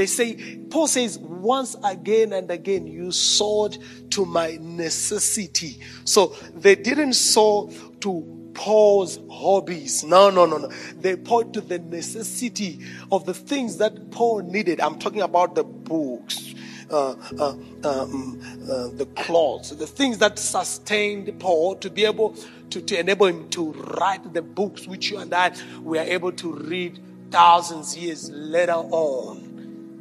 They 0.00 0.06
say, 0.06 0.56
Paul 0.70 0.86
says, 0.86 1.18
once 1.18 1.76
again 1.84 2.32
and 2.32 2.50
again, 2.50 2.86
you 2.86 3.12
sowed 3.12 3.76
to 4.12 4.24
my 4.24 4.56
necessity. 4.58 5.78
So 6.06 6.34
they 6.54 6.74
didn't 6.74 7.12
sow 7.12 7.70
to 8.00 8.50
Paul's 8.54 9.18
hobbies. 9.30 10.02
No, 10.02 10.30
no, 10.30 10.46
no, 10.46 10.56
no. 10.56 10.68
They 10.98 11.16
point 11.16 11.52
to 11.52 11.60
the 11.60 11.80
necessity 11.80 12.80
of 13.12 13.26
the 13.26 13.34
things 13.34 13.76
that 13.76 14.10
Paul 14.10 14.40
needed. 14.40 14.80
I'm 14.80 14.98
talking 14.98 15.20
about 15.20 15.54
the 15.54 15.64
books, 15.64 16.54
uh, 16.90 17.14
uh, 17.38 17.50
um, 17.84 18.40
uh, 18.62 18.88
the 18.96 19.06
clothes, 19.16 19.76
the 19.76 19.86
things 19.86 20.16
that 20.16 20.38
sustained 20.38 21.38
Paul 21.38 21.74
to 21.76 21.90
be 21.90 22.06
able 22.06 22.36
to, 22.70 22.80
to 22.80 22.98
enable 22.98 23.26
him 23.26 23.50
to 23.50 23.72
write 23.72 24.32
the 24.32 24.40
books 24.40 24.86
which 24.86 25.10
you 25.10 25.18
and 25.18 25.34
I 25.34 25.52
were 25.82 25.98
able 25.98 26.32
to 26.32 26.54
read 26.54 26.98
thousands 27.30 27.98
years 27.98 28.30
later 28.30 28.72
on. 28.72 29.50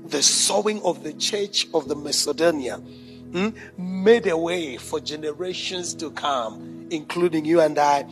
The 0.10 0.24
sowing 0.24 0.82
of 0.84 1.04
the 1.04 1.14
church 1.14 1.68
of 1.74 1.88
the 1.88 1.96
Macedonia 1.96 2.78
hmm, 2.78 3.50
made 3.78 4.26
a 4.28 4.36
way 4.36 4.78
for 4.78 5.00
generations 5.00 5.94
to 5.96 6.10
come, 6.12 6.88
including 6.90 7.46
you 7.46 7.62
and 7.62 7.78
I 7.78 8.06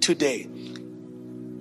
today. 0.00 0.48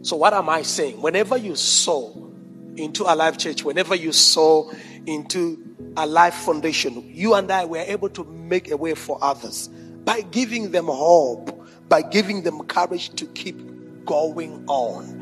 So, 0.01 0.15
what 0.17 0.33
am 0.33 0.49
I 0.49 0.63
saying? 0.63 1.01
Whenever 1.01 1.37
you 1.37 1.55
sow 1.55 2.31
into 2.75 3.03
a 3.03 3.15
life 3.15 3.37
church, 3.37 3.63
whenever 3.63 3.95
you 3.95 4.11
sow 4.11 4.71
into 5.05 5.75
a 5.95 6.05
life 6.05 6.35
foundation, 6.35 7.09
you 7.13 7.33
and 7.33 7.49
I 7.51 7.65
were 7.65 7.77
able 7.77 8.09
to 8.09 8.23
make 8.25 8.69
a 8.69 8.77
way 8.77 8.93
for 8.95 9.17
others 9.21 9.69
by 10.03 10.21
giving 10.21 10.71
them 10.71 10.85
hope, 10.85 11.67
by 11.89 12.01
giving 12.01 12.43
them 12.43 12.63
courage 12.65 13.09
to 13.15 13.25
keep 13.27 13.57
going 14.05 14.63
on. 14.67 15.16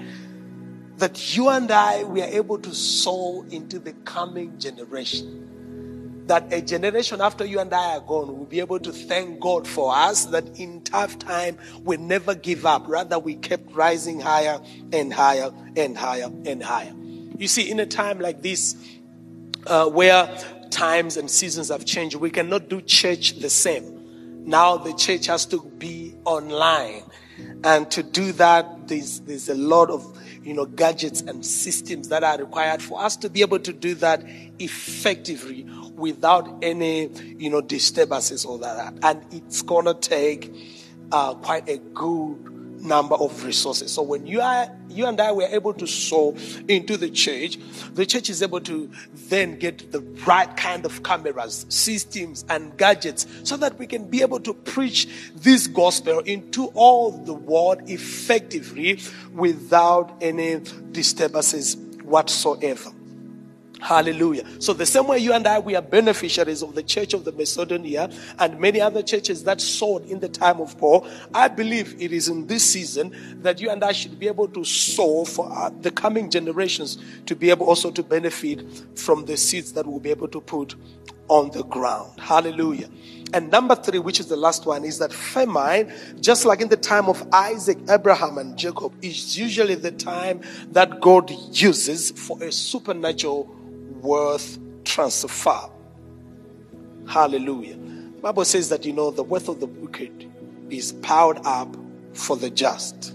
That 0.98 1.36
you 1.36 1.50
and 1.50 1.70
I 1.72 2.04
we 2.04 2.22
are 2.22 2.30
able 2.30 2.58
to 2.60 2.74
sow 2.74 3.46
into 3.50 3.80
the 3.80 3.94
coming 4.06 4.58
generation 4.58 5.46
that 6.28 6.52
a 6.52 6.62
generation 6.62 7.22
after 7.22 7.46
you 7.46 7.60
and 7.60 7.74
I 7.74 7.98
are 7.98 8.00
gone 8.00 8.38
will 8.38 8.46
be 8.46 8.60
able 8.60 8.80
to 8.80 8.92
thank 8.92 9.40
God 9.40 9.68
for 9.68 9.96
us 9.96 10.26
that 10.28 10.60
in 10.60 10.82
tough 10.82 11.20
time 11.20 11.58
we 11.84 11.98
never 11.98 12.34
give 12.34 12.66
up. 12.66 12.84
Rather, 12.88 13.20
we 13.20 13.36
kept 13.36 13.72
rising 13.74 14.20
higher 14.20 14.60
and 14.92 15.14
higher 15.14 15.52
and 15.76 15.98
higher 15.98 16.30
and 16.46 16.64
higher. 16.64 16.94
You 17.38 17.48
see, 17.48 17.70
in 17.70 17.80
a 17.80 17.86
time 17.86 18.20
like 18.20 18.42
this, 18.42 18.76
uh, 19.68 19.90
where 19.90 20.28
times 20.72 21.18
and 21.18 21.30
seasons 21.30 21.70
have 21.70 21.86
changed, 21.86 22.16
we 22.16 22.32
cannot 22.32 22.70
do 22.70 22.82
church 22.82 23.40
the 23.40 23.50
same. 23.50 24.46
Now 24.46 24.78
the 24.78 24.94
church 24.94 25.28
has 25.28 25.46
to 25.48 25.62
be 25.78 26.16
online. 26.26 27.04
And 27.64 27.90
to 27.92 28.02
do 28.02 28.32
that, 28.34 28.88
there's, 28.88 29.20
there's 29.22 29.50
a 29.50 29.56
lot 29.56 29.90
of 29.90 30.18
you 30.46 30.54
know, 30.54 30.66
gadgets 30.66 31.22
and 31.22 31.44
systems 31.44 32.10
that 32.10 32.24
are 32.24 32.38
required 32.38 32.82
for 32.82 33.02
us 33.02 33.18
to 33.18 33.30
be 33.30 33.42
able 33.42 33.60
to 33.60 33.74
do 33.74 33.96
that 33.96 34.24
effectively 34.60 35.64
without 35.96 36.64
any, 36.64 37.10
you 37.38 37.50
know, 37.50 37.62
disturbances 37.62 38.46
or 38.46 38.60
that. 38.60 38.94
And 39.02 39.26
it's 39.32 39.64
going 39.64 39.86
to 39.86 39.96
take 39.96 40.54
uh, 41.12 41.34
quite 41.34 41.68
a 41.68 41.80
good 41.80 42.55
number 42.86 43.16
of 43.16 43.44
resources. 43.44 43.92
So 43.92 44.02
when 44.04 44.26
you 44.26 44.42
are 44.42 44.70
you 44.90 45.06
and 45.06 45.20
I 45.20 45.32
were 45.32 45.48
able 45.48 45.74
to 45.74 45.86
sow 45.86 46.36
into 46.68 46.96
the 46.96 47.10
church, 47.10 47.58
the 47.94 48.06
church 48.06 48.30
is 48.30 48.42
able 48.42 48.62
to 48.62 48.90
then 49.28 49.60
get 49.60 49.92
the 49.92 50.00
right 50.26 50.56
kind 50.56 50.86
of 50.86 51.04
cameras, 51.04 51.66
systems, 51.70 52.46
and 52.50 52.78
gadgets 52.78 53.28
so 53.44 53.58
that 53.58 53.78
we 53.78 53.88
can 53.88 54.10
be 54.10 54.22
able 54.22 54.40
to 54.42 54.54
preach 54.54 55.08
this 55.36 55.68
gospel 55.68 56.20
into 56.20 56.68
all 56.68 57.12
the 57.12 57.34
world 57.34 57.90
effectively 57.90 59.00
without 59.34 60.16
any 60.22 60.62
disturbances 60.92 61.76
whatsoever. 62.04 62.95
Hallelujah. 63.82 64.46
So 64.60 64.74
the 64.74 64.86
same 64.86 65.08
way 65.08 65.20
you 65.20 65.34
and 65.34 65.46
I, 65.46 65.60
we 65.60 65.76
are 65.76 65.82
beneficiaries 65.82 66.62
of 66.62 66.76
the 66.76 66.84
church 66.84 67.14
of 67.14 67.26
the 67.26 67.32
Macedonia 67.32 68.10
and 68.40 68.60
many 68.60 68.82
other 68.82 69.04
churches 69.04 69.44
that 69.44 69.62
sowed 69.62 70.06
in 70.06 70.20
the 70.20 70.30
time 70.30 70.60
of 70.62 70.78
Paul. 70.78 71.08
I 71.34 71.50
believe 71.50 72.02
it 72.02 72.12
is 72.12 72.28
in 72.28 72.48
this 72.48 72.64
season 72.64 73.16
that 73.42 73.60
you 73.60 73.70
and 73.70 73.84
I 73.84 73.92
should 73.92 74.18
be 74.20 74.28
able 74.28 74.48
to 74.50 74.64
sow 74.64 75.26
for 75.26 75.52
uh, 75.52 75.70
the 75.82 75.92
coming 75.92 76.30
generations 76.30 76.98
to 77.26 77.36
be 77.36 77.50
able 77.50 77.68
also 77.68 77.92
to 77.92 78.02
benefit 78.02 78.66
from 78.96 79.26
the 79.26 79.38
seeds 79.38 79.74
that 79.74 79.86
we'll 79.86 80.00
be 80.00 80.12
able 80.12 80.30
to 80.30 80.42
put 80.42 80.76
on 81.28 81.52
the 81.52 81.64
ground. 81.64 82.20
Hallelujah. 82.20 82.90
And 83.34 83.52
number 83.52 83.76
three, 83.76 84.00
which 84.00 84.20
is 84.20 84.28
the 84.28 84.38
last 84.38 84.66
one, 84.66 84.86
is 84.86 85.00
that 85.00 85.12
famine, 85.12 85.92
just 86.22 86.46
like 86.46 86.62
in 86.62 86.70
the 86.70 86.78
time 86.78 87.10
of 87.10 87.28
Isaac, 87.34 87.78
Abraham, 87.90 88.38
and 88.38 88.58
Jacob, 88.58 88.94
is 89.02 89.38
usually 89.38 89.76
the 89.76 89.92
time 89.92 90.42
that 90.72 91.02
God 91.02 91.32
uses 91.52 92.12
for 92.12 92.42
a 92.42 92.52
supernatural 92.52 93.54
worth 94.02 94.58
transfer. 94.84 95.70
Hallelujah. 97.08 97.76
The 97.76 98.22
Bible 98.22 98.46
says 98.46 98.70
that, 98.70 98.86
you 98.86 98.94
know, 98.94 99.12
the 99.12 99.24
wealth 99.24 99.50
of 99.50 99.60
the 99.60 99.68
wicked 99.68 100.32
is 100.70 100.94
piled 100.94 101.40
up 101.46 101.76
for 102.14 102.36
the 102.36 102.50
just. 102.50 103.14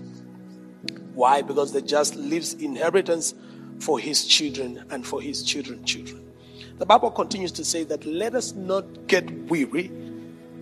Why? 1.15 1.43
Because 1.43 1.73
the 1.73 1.83
just 1.83 2.15
leaves 2.17 2.55
inheritance 2.55 3.35
for 3.81 3.99
his 3.99 4.27
children 4.27 4.85
and 4.91 5.07
for 5.07 5.21
his 5.21 5.43
children's 5.43 5.91
children. 5.91 6.31
The 6.79 6.87
Bible 6.87 7.11
continues 7.11 7.53
to 7.53 7.65
say 7.65 7.85
that 7.85 8.05
let 8.07 8.35
us 8.35 8.53
not 8.55 9.07
get 9.07 9.31
weary 9.49 9.87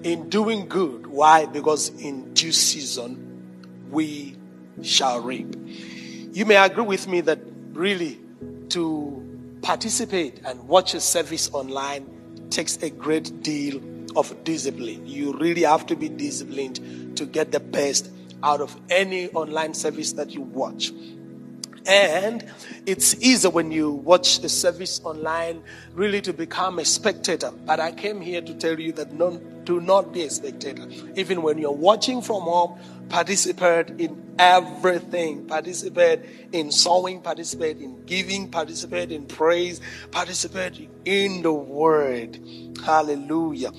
in 0.02 0.28
doing 0.28 0.68
good. 0.68 1.06
Why? 1.06 1.46
Because 1.46 1.90
in 2.00 2.32
due 2.34 2.52
season 2.52 3.86
we 3.90 4.36
shall 4.82 5.20
reap. 5.20 5.54
You 6.32 6.44
may 6.44 6.56
agree 6.56 6.84
with 6.84 7.06
me 7.08 7.20
that 7.22 7.40
really 7.72 8.18
to 8.70 9.27
participate 9.68 10.40
and 10.46 10.66
watch 10.66 10.94
a 10.94 11.00
service 11.00 11.50
online 11.52 12.08
takes 12.48 12.78
a 12.82 12.88
great 12.88 13.42
deal 13.42 13.78
of 14.16 14.32
discipline. 14.42 15.06
You 15.06 15.36
really 15.36 15.60
have 15.60 15.84
to 15.88 15.94
be 15.94 16.08
disciplined 16.08 17.18
to 17.18 17.26
get 17.26 17.52
the 17.52 17.60
best 17.60 18.10
out 18.42 18.62
of 18.62 18.74
any 18.88 19.28
online 19.32 19.74
service 19.74 20.12
that 20.14 20.30
you 20.32 20.40
watch. 20.40 20.90
And 21.88 22.44
it's 22.84 23.14
easy 23.22 23.48
when 23.48 23.72
you 23.72 23.90
watch 23.90 24.40
the 24.40 24.48
service 24.50 25.00
online 25.04 25.62
really 25.94 26.20
to 26.20 26.34
become 26.34 26.78
a 26.78 26.84
spectator. 26.84 27.50
But 27.50 27.80
I 27.80 27.92
came 27.92 28.20
here 28.20 28.42
to 28.42 28.54
tell 28.54 28.78
you 28.78 28.92
that 28.92 29.14
no, 29.14 29.38
do 29.64 29.80
not 29.80 30.12
be 30.12 30.24
a 30.24 30.30
spectator. 30.30 30.86
Even 31.16 31.40
when 31.40 31.56
you're 31.56 31.72
watching 31.72 32.20
from 32.20 32.42
home, 32.42 32.78
participate 33.08 33.88
in 33.98 34.22
everything. 34.38 35.46
Participate 35.46 36.20
in 36.52 36.70
sowing, 36.70 37.22
participate 37.22 37.78
in 37.78 38.04
giving, 38.04 38.50
participate 38.50 39.10
in 39.10 39.24
praise, 39.24 39.80
participate 40.10 40.90
in 41.06 41.40
the 41.40 41.52
word. 41.52 42.38
Hallelujah. 42.84 43.70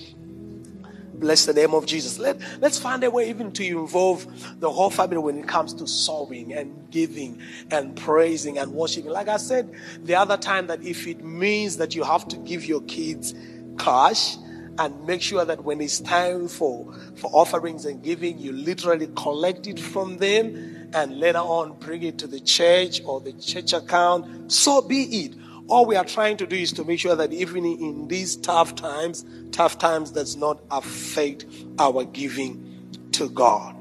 Bless 1.20 1.46
the 1.46 1.54
name 1.54 1.74
of 1.74 1.86
Jesus. 1.86 2.18
Let, 2.18 2.40
let's 2.62 2.80
find 2.80 3.04
a 3.04 3.12
way 3.12 3.30
even 3.30 3.52
to 3.54 3.66
involve 3.66 4.26
the 4.60 4.72
whole 4.72 4.90
family 4.90 5.18
when 5.18 5.38
it 5.38 5.48
comes 5.48 5.74
to 5.76 5.88
sowing 5.88 6.54
and 6.54 6.90
giving 6.90 7.42
and 7.72 7.96
praising 7.96 8.58
and 8.58 8.72
worshiping. 8.72 9.12
Like 9.12 9.28
I 9.28 9.38
said 9.38 9.74
the 10.04 10.16
other 10.16 10.38
time, 10.38 10.68
that 10.68 10.82
if 10.84 11.08
it 11.08 11.24
means 11.24 11.78
that 11.78 11.94
you 11.94 12.04
have 12.04 12.28
to 12.30 12.38
give 12.38 12.66
your 12.66 12.82
kids 12.82 13.34
cash, 13.78 14.38
and 14.80 15.06
make 15.06 15.22
sure 15.22 15.44
that 15.44 15.66
when 15.66 15.82
it's 15.82 16.00
time 16.00 16.48
for, 16.48 16.94
for 17.18 17.30
offerings 17.34 17.86
and 17.86 18.02
giving, 18.02 18.40
you 18.40 18.54
literally 18.54 19.10
collect 19.18 19.68
it 19.68 19.78
from 19.78 20.18
them 20.18 20.90
and 20.94 21.20
later 21.20 21.40
on 21.40 21.78
bring 21.80 22.02
it 22.02 22.18
to 22.18 22.28
the 22.28 22.40
church 22.40 23.02
or 23.04 23.20
the 23.20 23.34
church 23.34 23.74
account. 23.74 24.50
So 24.52 24.82
be 24.82 25.26
it. 25.26 25.36
All 25.70 25.86
we 25.86 25.96
are 25.96 26.06
trying 26.06 26.38
to 26.38 26.48
do 26.48 26.56
is 26.56 26.74
to 26.74 26.84
make 26.84 27.00
sure 27.00 27.16
that 27.16 27.32
even 27.32 27.64
in 27.64 28.08
these 28.08 28.36
tough 28.36 28.76
times, 28.76 29.24
tough 29.52 29.78
times 29.78 30.12
does 30.12 30.36
not 30.36 30.60
affect 30.72 31.46
our 31.78 32.04
giving 32.06 32.90
to 33.14 33.30
God. 33.30 33.76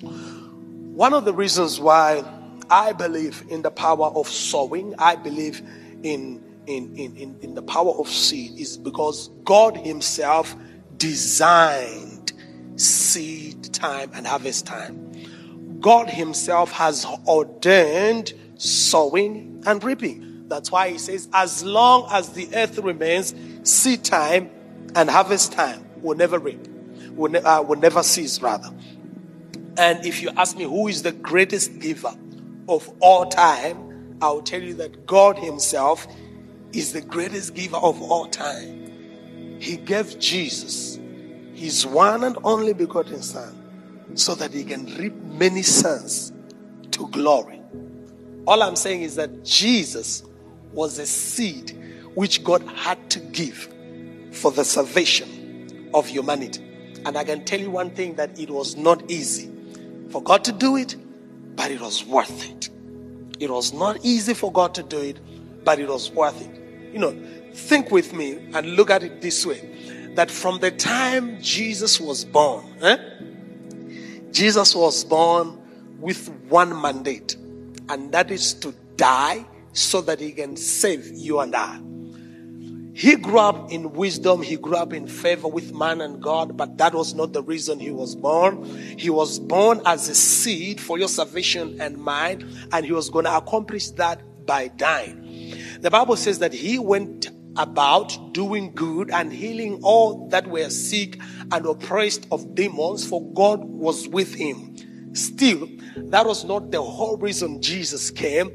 One 0.00 1.14
of 1.14 1.24
the 1.24 1.32
reasons 1.32 1.80
why 1.80 2.24
I 2.68 2.92
believe 2.92 3.44
in 3.48 3.62
the 3.62 3.70
power 3.70 4.06
of 4.06 4.28
sowing, 4.28 4.94
I 4.98 5.16
believe 5.16 5.62
in 6.02 6.42
in, 6.66 6.96
in, 6.96 7.16
in, 7.16 7.38
in 7.42 7.54
the 7.54 7.62
power 7.62 7.92
of 7.92 8.08
seed 8.08 8.58
is 8.58 8.78
because 8.78 9.28
God 9.44 9.76
Himself 9.76 10.56
designed 10.96 12.32
seed 12.76 13.72
time 13.74 14.10
and 14.14 14.26
harvest 14.26 14.66
time. 14.66 15.78
God 15.80 16.08
Himself 16.08 16.72
has 16.72 17.04
ordained 17.26 18.32
sowing 18.56 19.62
and 19.66 19.84
reaping. 19.84 20.23
That's 20.48 20.70
why 20.70 20.90
He 20.90 20.98
says, 20.98 21.28
as 21.32 21.64
long 21.64 22.08
as 22.10 22.30
the 22.30 22.48
earth 22.54 22.78
remains, 22.78 23.34
seed 23.62 24.04
time 24.04 24.50
and 24.94 25.08
harvest 25.08 25.52
time 25.52 25.84
will 26.02 26.16
never 26.16 26.38
reap, 26.38 26.66
will, 27.12 27.30
ne- 27.30 27.40
uh, 27.40 27.62
will 27.62 27.78
never 27.78 28.02
cease, 28.02 28.40
rather. 28.40 28.70
And 29.76 30.04
if 30.06 30.22
you 30.22 30.30
ask 30.36 30.56
me 30.56 30.64
who 30.64 30.88
is 30.88 31.02
the 31.02 31.12
greatest 31.12 31.78
giver 31.80 32.14
of 32.68 32.90
all 33.00 33.26
time, 33.26 34.16
I 34.20 34.28
will 34.28 34.42
tell 34.42 34.62
you 34.62 34.74
that 34.74 35.06
God 35.06 35.38
Himself 35.38 36.06
is 36.72 36.92
the 36.92 37.00
greatest 37.00 37.54
giver 37.54 37.76
of 37.76 38.00
all 38.02 38.26
time. 38.26 38.84
He 39.60 39.76
gave 39.76 40.18
Jesus, 40.18 40.98
his 41.54 41.86
one 41.86 42.24
and 42.24 42.36
only 42.44 42.74
begotten 42.74 43.22
Son, 43.22 44.12
so 44.14 44.34
that 44.34 44.52
he 44.52 44.64
can 44.64 44.86
reap 44.96 45.14
many 45.14 45.62
sons 45.62 46.32
to 46.90 47.08
glory. 47.08 47.60
All 48.46 48.62
I'm 48.62 48.76
saying 48.76 49.02
is 49.02 49.16
that 49.16 49.44
Jesus 49.44 50.22
was 50.74 50.98
a 50.98 51.06
seed 51.06 51.76
which 52.14 52.44
God 52.44 52.62
had 52.68 53.10
to 53.10 53.20
give 53.20 53.68
for 54.32 54.50
the 54.52 54.64
salvation 54.64 55.90
of 55.94 56.06
humanity. 56.06 56.62
And 57.06 57.16
I 57.16 57.24
can 57.24 57.44
tell 57.44 57.60
you 57.60 57.70
one 57.70 57.90
thing 57.90 58.14
that 58.16 58.38
it 58.38 58.50
was 58.50 58.76
not 58.76 59.10
easy 59.10 59.50
for 60.10 60.22
God 60.22 60.44
to 60.44 60.52
do 60.52 60.76
it, 60.76 60.96
but 61.56 61.70
it 61.70 61.80
was 61.80 62.04
worth 62.04 62.50
it. 62.50 62.70
It 63.40 63.50
was 63.50 63.72
not 63.72 64.04
easy 64.04 64.34
for 64.34 64.52
God 64.52 64.74
to 64.74 64.82
do 64.82 65.00
it, 65.00 65.18
but 65.64 65.78
it 65.78 65.88
was 65.88 66.10
worth 66.10 66.40
it 66.40 66.64
you 66.94 67.00
know, 67.00 67.12
think 67.52 67.90
with 67.90 68.14
me 68.14 68.38
and 68.54 68.76
look 68.76 68.88
at 68.88 69.02
it 69.02 69.20
this 69.20 69.44
way 69.44 70.12
that 70.14 70.30
from 70.30 70.60
the 70.60 70.70
time 70.70 71.42
Jesus 71.42 72.00
was 72.00 72.24
born, 72.24 72.64
eh, 72.80 72.96
Jesus 74.30 74.76
was 74.76 75.04
born 75.04 75.60
with 75.98 76.28
one 76.48 76.80
mandate, 76.80 77.34
and 77.88 78.12
that 78.12 78.30
is 78.30 78.54
to 78.54 78.72
die 78.94 79.44
so 79.74 80.00
that 80.00 80.20
he 80.20 80.32
can 80.32 80.56
save 80.56 81.06
you 81.12 81.40
and 81.40 81.54
I. 81.54 81.80
He 82.96 83.16
grew 83.16 83.40
up 83.40 83.72
in 83.72 83.92
wisdom, 83.92 84.40
he 84.40 84.56
grew 84.56 84.76
up 84.76 84.92
in 84.92 85.08
favor 85.08 85.48
with 85.48 85.74
man 85.74 86.00
and 86.00 86.22
God, 86.22 86.56
but 86.56 86.78
that 86.78 86.94
was 86.94 87.12
not 87.12 87.32
the 87.32 87.42
reason 87.42 87.80
he 87.80 87.90
was 87.90 88.14
born. 88.14 88.64
He 88.64 89.10
was 89.10 89.40
born 89.40 89.82
as 89.84 90.08
a 90.08 90.14
seed 90.14 90.80
for 90.80 90.96
your 90.96 91.08
salvation 91.08 91.80
and 91.80 91.98
mine, 91.98 92.48
and 92.70 92.86
he 92.86 92.92
was 92.92 93.10
going 93.10 93.24
to 93.24 93.36
accomplish 93.36 93.90
that 93.90 94.46
by 94.46 94.68
dying. 94.68 95.58
The 95.80 95.90
Bible 95.90 96.14
says 96.14 96.38
that 96.38 96.52
he 96.52 96.78
went 96.78 97.30
about 97.56 98.32
doing 98.32 98.72
good 98.74 99.10
and 99.10 99.32
healing 99.32 99.80
all 99.82 100.28
that 100.28 100.46
were 100.46 100.70
sick 100.70 101.20
and 101.50 101.66
oppressed 101.66 102.28
of 102.30 102.54
demons, 102.54 103.04
for 103.04 103.28
God 103.32 103.64
was 103.64 104.06
with 104.06 104.34
him. 104.34 105.14
Still, 105.14 105.68
that 105.96 106.26
was 106.26 106.44
not 106.44 106.70
the 106.70 106.82
whole 106.82 107.16
reason 107.16 107.60
Jesus 107.60 108.10
came. 108.10 108.52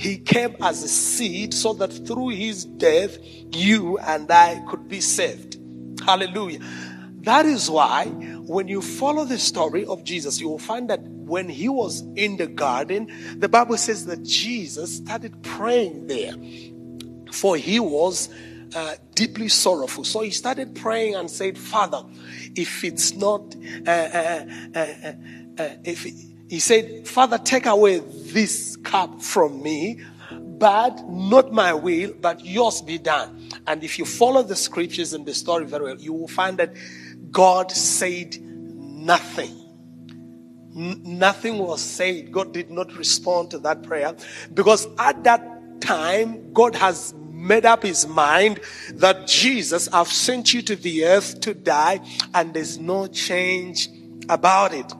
He 0.00 0.16
came 0.16 0.56
as 0.62 0.82
a 0.82 0.88
seed 0.88 1.52
so 1.52 1.74
that 1.74 1.92
through 2.06 2.30
his 2.30 2.64
death, 2.64 3.18
you 3.52 3.98
and 3.98 4.30
I 4.30 4.64
could 4.66 4.88
be 4.88 5.02
saved. 5.02 5.58
Hallelujah. 6.06 6.60
That 7.22 7.44
is 7.44 7.68
why 7.68 8.06
when 8.06 8.66
you 8.66 8.80
follow 8.80 9.26
the 9.26 9.38
story 9.38 9.84
of 9.84 10.02
Jesus, 10.02 10.40
you 10.40 10.48
will 10.48 10.58
find 10.58 10.88
that 10.88 11.02
when 11.02 11.50
he 11.50 11.68
was 11.68 12.00
in 12.16 12.38
the 12.38 12.46
garden, 12.46 13.12
the 13.38 13.48
Bible 13.50 13.76
says 13.76 14.06
that 14.06 14.22
Jesus 14.22 14.96
started 14.96 15.42
praying 15.42 16.06
there 16.06 16.34
for 17.30 17.58
he 17.58 17.78
was 17.78 18.30
uh, 18.74 18.94
deeply 19.14 19.48
sorrowful. 19.48 20.04
So 20.04 20.20
he 20.22 20.30
started 20.30 20.74
praying 20.74 21.14
and 21.14 21.30
said, 21.30 21.58
Father, 21.58 22.02
if 22.56 22.84
it's 22.84 23.14
not, 23.14 23.54
uh, 23.86 23.90
uh, 23.90 24.46
uh, 24.74 24.78
uh, 24.78 25.12
uh 25.58 25.68
if 25.84 26.06
he 26.50 26.58
said, 26.58 27.06
Father, 27.06 27.38
take 27.38 27.66
away 27.66 28.00
this 28.00 28.76
cup 28.78 29.22
from 29.22 29.62
me, 29.62 30.00
but 30.32 31.08
not 31.08 31.52
my 31.52 31.72
will, 31.72 32.12
but 32.20 32.44
yours 32.44 32.82
be 32.82 32.98
done. 32.98 33.48
And 33.68 33.84
if 33.84 34.00
you 34.00 34.04
follow 34.04 34.42
the 34.42 34.56
scriptures 34.56 35.12
and 35.12 35.24
the 35.24 35.32
story 35.32 35.64
very 35.64 35.84
well, 35.84 36.00
you 36.00 36.12
will 36.12 36.26
find 36.26 36.58
that 36.58 36.74
God 37.30 37.70
said 37.70 38.36
nothing. 38.42 39.56
N- 40.74 41.00
nothing 41.04 41.58
was 41.58 41.80
said. 41.80 42.32
God 42.32 42.52
did 42.52 42.68
not 42.68 42.96
respond 42.96 43.52
to 43.52 43.58
that 43.60 43.84
prayer 43.84 44.16
because 44.52 44.88
at 44.98 45.22
that 45.22 45.80
time, 45.80 46.52
God 46.52 46.74
has 46.74 47.14
made 47.30 47.64
up 47.64 47.84
his 47.84 48.08
mind 48.08 48.58
that 48.94 49.28
Jesus, 49.28 49.88
I've 49.92 50.08
sent 50.08 50.52
you 50.52 50.62
to 50.62 50.74
the 50.74 51.04
earth 51.04 51.42
to 51.42 51.54
die, 51.54 52.00
and 52.34 52.52
there's 52.52 52.80
no 52.80 53.06
change 53.06 53.88
about 54.28 54.74
it. 54.74 54.92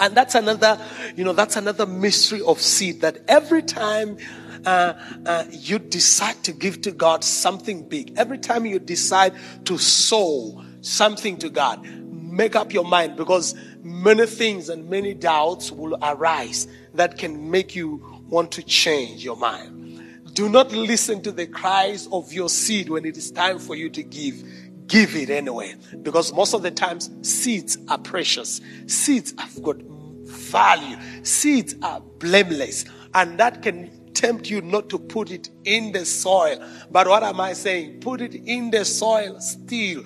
And 0.00 0.16
that's 0.16 0.34
another, 0.34 0.80
you 1.14 1.24
know, 1.24 1.34
that's 1.34 1.56
another 1.56 1.86
mystery 1.86 2.40
of 2.40 2.60
seed 2.60 3.02
that 3.02 3.18
every 3.28 3.62
time 3.62 4.16
uh, 4.64 4.94
uh, 5.26 5.44
you 5.50 5.78
decide 5.78 6.42
to 6.44 6.52
give 6.52 6.80
to 6.82 6.90
God 6.90 7.22
something 7.22 7.86
big, 7.88 8.14
every 8.16 8.38
time 8.38 8.66
you 8.66 8.78
decide 8.78 9.34
to 9.66 9.78
sow 9.78 10.64
something 10.80 11.36
to 11.38 11.50
God, 11.50 11.84
make 11.84 12.56
up 12.56 12.72
your 12.72 12.84
mind 12.84 13.16
because 13.16 13.54
many 13.82 14.26
things 14.26 14.68
and 14.70 14.88
many 14.88 15.14
doubts 15.14 15.70
will 15.70 15.96
arise 16.02 16.66
that 16.94 17.18
can 17.18 17.50
make 17.50 17.76
you 17.76 18.22
want 18.28 18.52
to 18.52 18.62
change 18.62 19.22
your 19.22 19.36
mind. 19.36 20.34
Do 20.34 20.48
not 20.48 20.72
listen 20.72 21.22
to 21.22 21.32
the 21.32 21.46
cries 21.46 22.06
of 22.12 22.32
your 22.32 22.48
seed 22.48 22.88
when 22.88 23.04
it 23.04 23.16
is 23.16 23.30
time 23.30 23.58
for 23.58 23.74
you 23.74 23.90
to 23.90 24.02
give. 24.02 24.42
Give 24.90 25.14
it 25.14 25.30
anyway. 25.30 25.76
Because 26.02 26.34
most 26.34 26.52
of 26.52 26.62
the 26.62 26.70
times, 26.72 27.10
seeds 27.22 27.78
are 27.88 27.98
precious. 27.98 28.60
Seeds 28.88 29.32
have 29.38 29.62
got 29.62 29.76
value. 30.24 30.98
Seeds 31.22 31.76
are 31.80 32.00
blameless. 32.18 32.84
And 33.14 33.38
that 33.38 33.62
can 33.62 34.12
tempt 34.14 34.50
you 34.50 34.60
not 34.60 34.88
to 34.90 34.98
put 34.98 35.30
it 35.30 35.48
in 35.64 35.92
the 35.92 36.04
soil. 36.04 36.60
But 36.90 37.06
what 37.06 37.22
am 37.22 37.40
I 37.40 37.52
saying? 37.52 38.00
Put 38.00 38.20
it 38.20 38.34
in 38.34 38.72
the 38.72 38.84
soil 38.84 39.40
still. 39.40 40.02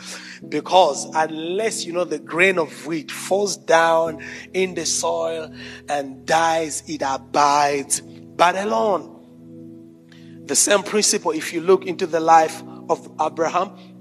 Because 0.46 1.06
unless 1.14 1.86
you 1.86 1.94
know 1.94 2.04
the 2.04 2.18
grain 2.18 2.58
of 2.58 2.86
wheat 2.86 3.10
falls 3.10 3.56
down 3.56 4.22
in 4.52 4.74
the 4.74 4.84
soil 4.84 5.50
and 5.88 6.26
dies, 6.26 6.82
it 6.86 7.00
abides 7.02 8.02
but 8.02 8.54
alone. 8.54 9.12
The 10.44 10.56
same 10.56 10.82
principle, 10.82 11.30
if 11.30 11.54
you 11.54 11.62
look 11.62 11.86
into 11.86 12.06
the 12.06 12.20
life 12.20 12.62
of 12.90 13.10
Abraham, 13.18 13.93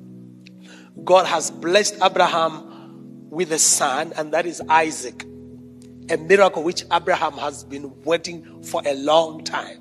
God 1.04 1.26
has 1.26 1.52
blessed 1.52 1.98
Abraham 2.04 3.30
with 3.30 3.52
a 3.52 3.60
son, 3.60 4.14
and 4.18 4.34
that 4.34 4.46
is 4.46 4.62
Isaac. 4.68 5.24
A 6.10 6.18
miracle 6.18 6.64
which 6.64 6.84
Abraham 6.92 7.34
has 7.34 7.64
been 7.64 8.04
waiting 8.04 8.64
for 8.64 8.82
a 8.86 8.94
long 8.96 9.44
time. 9.44 9.80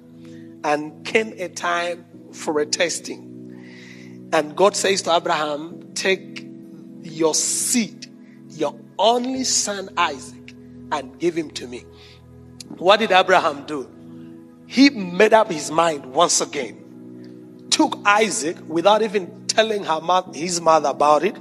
And 0.64 1.04
came 1.04 1.34
a 1.38 1.48
time 1.48 2.04
for 2.32 2.60
a 2.60 2.66
testing. 2.66 4.30
And 4.32 4.54
God 4.54 4.76
says 4.76 5.02
to 5.02 5.14
Abraham, 5.16 5.92
Take 5.94 6.46
your 7.02 7.34
seed, 7.34 8.06
your 8.50 8.78
only 8.98 9.42
son 9.42 9.88
Isaac, 9.96 10.54
and 10.92 11.18
give 11.18 11.36
him 11.36 11.50
to 11.50 11.66
me. 11.66 11.84
What 12.78 13.00
did 13.00 13.10
Abraham 13.10 13.66
do? 13.66 13.88
he 14.72 14.88
made 14.88 15.34
up 15.34 15.50
his 15.50 15.70
mind 15.70 16.06
once 16.06 16.40
again. 16.40 17.66
Took 17.68 17.98
Isaac 18.06 18.56
without 18.66 19.02
even 19.02 19.41
telling 19.52 19.84
her 19.84 20.00
his 20.34 20.60
mother 20.60 20.90
about 20.90 21.24
it 21.24 21.36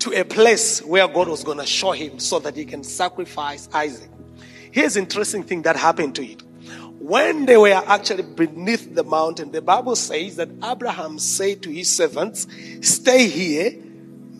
to 0.00 0.12
a 0.20 0.24
place 0.24 0.82
where 0.82 1.06
God 1.06 1.28
was 1.28 1.44
going 1.44 1.58
to 1.58 1.66
show 1.66 1.92
him 1.92 2.18
so 2.18 2.38
that 2.40 2.56
he 2.56 2.64
can 2.64 2.82
sacrifice 2.82 3.68
Isaac. 3.72 4.10
Here's 4.72 4.96
interesting 4.96 5.44
thing 5.44 5.62
that 5.62 5.76
happened 5.76 6.14
to 6.16 6.24
it. 6.24 6.42
When 6.98 7.46
they 7.46 7.56
were 7.56 7.82
actually 7.86 8.22
beneath 8.22 8.94
the 8.94 9.04
mountain, 9.04 9.52
the 9.52 9.62
Bible 9.62 9.96
says 9.96 10.36
that 10.36 10.48
Abraham 10.64 11.18
said 11.18 11.62
to 11.62 11.70
his 11.70 11.94
servants, 11.94 12.46
Stay 12.80 13.28
here, 13.28 13.76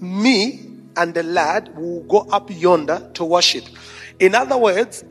me 0.01 0.69
and 0.97 1.15
the 1.15 1.23
lad 1.23 1.77
will 1.77 2.03
go 2.03 2.21
up 2.31 2.51
yonder 2.51 3.11
to 3.15 3.25
worship. 3.25 3.65
In 4.19 4.35
other 4.35 4.57
words, 4.57 5.05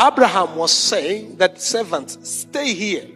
Abraham 0.00 0.56
was 0.56 0.72
saying 0.72 1.36
that 1.36 1.60
servants, 1.60 2.18
stay 2.28 2.74
here. 2.74 3.08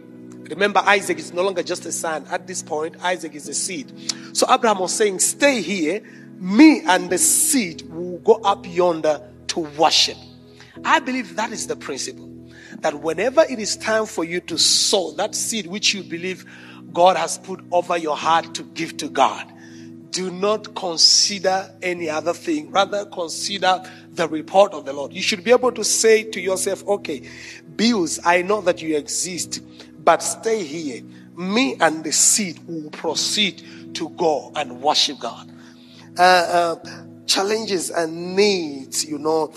Remember, 0.49 0.81
Isaac 0.85 1.19
is 1.19 1.33
no 1.33 1.43
longer 1.43 1.63
just 1.63 1.85
a 1.85 1.91
son. 1.91 2.25
At 2.29 2.47
this 2.47 2.63
point, 2.63 2.95
Isaac 3.03 3.35
is 3.35 3.47
a 3.47 3.53
seed. 3.53 3.93
So 4.33 4.45
Abraham 4.49 4.79
was 4.79 4.93
saying, 4.93 5.19
Stay 5.19 5.61
here. 5.61 6.01
Me 6.37 6.81
and 6.85 7.09
the 7.09 7.17
seed 7.17 7.83
will 7.89 8.17
go 8.19 8.35
up 8.35 8.65
yonder 8.65 9.21
to 9.47 9.59
worship. 9.59 10.17
I 10.85 10.99
believe 10.99 11.35
that 11.35 11.51
is 11.51 11.67
the 11.67 11.75
principle. 11.75 12.29
That 12.79 13.01
whenever 13.01 13.41
it 13.41 13.59
is 13.59 13.75
time 13.75 14.05
for 14.05 14.23
you 14.23 14.39
to 14.41 14.57
sow 14.57 15.11
that 15.13 15.35
seed 15.35 15.67
which 15.67 15.93
you 15.93 16.01
believe 16.01 16.45
God 16.93 17.17
has 17.17 17.37
put 17.37 17.61
over 17.71 17.97
your 17.97 18.15
heart 18.15 18.55
to 18.55 18.63
give 18.63 18.95
to 18.97 19.09
God, 19.09 19.51
do 20.11 20.31
not 20.31 20.75
consider 20.75 21.69
any 21.81 22.09
other 22.09 22.33
thing. 22.33 22.71
Rather, 22.71 23.05
consider 23.05 23.83
the 24.11 24.27
report 24.27 24.73
of 24.73 24.85
the 24.85 24.93
Lord. 24.93 25.13
You 25.13 25.21
should 25.21 25.43
be 25.43 25.51
able 25.51 25.71
to 25.73 25.83
say 25.83 26.23
to 26.23 26.39
yourself, 26.41 26.87
okay, 26.87 27.21
bills, 27.75 28.19
I 28.25 28.41
know 28.41 28.61
that 28.61 28.81
you 28.81 28.95
exist, 28.97 29.61
but 30.09 30.23
stay 30.23 30.63
here. 30.63 31.03
Me 31.37 31.75
and 31.79 32.03
the 32.03 32.11
seed 32.11 32.57
will 32.67 32.89
proceed 32.89 33.93
to 33.93 34.09
go 34.09 34.51
and 34.55 34.81
worship 34.81 35.19
God. 35.19 35.47
Uh, 36.17 36.21
uh, 36.21 36.75
challenges 37.27 37.91
and 37.91 38.35
needs, 38.35 39.05
you 39.05 39.19
know, 39.19 39.53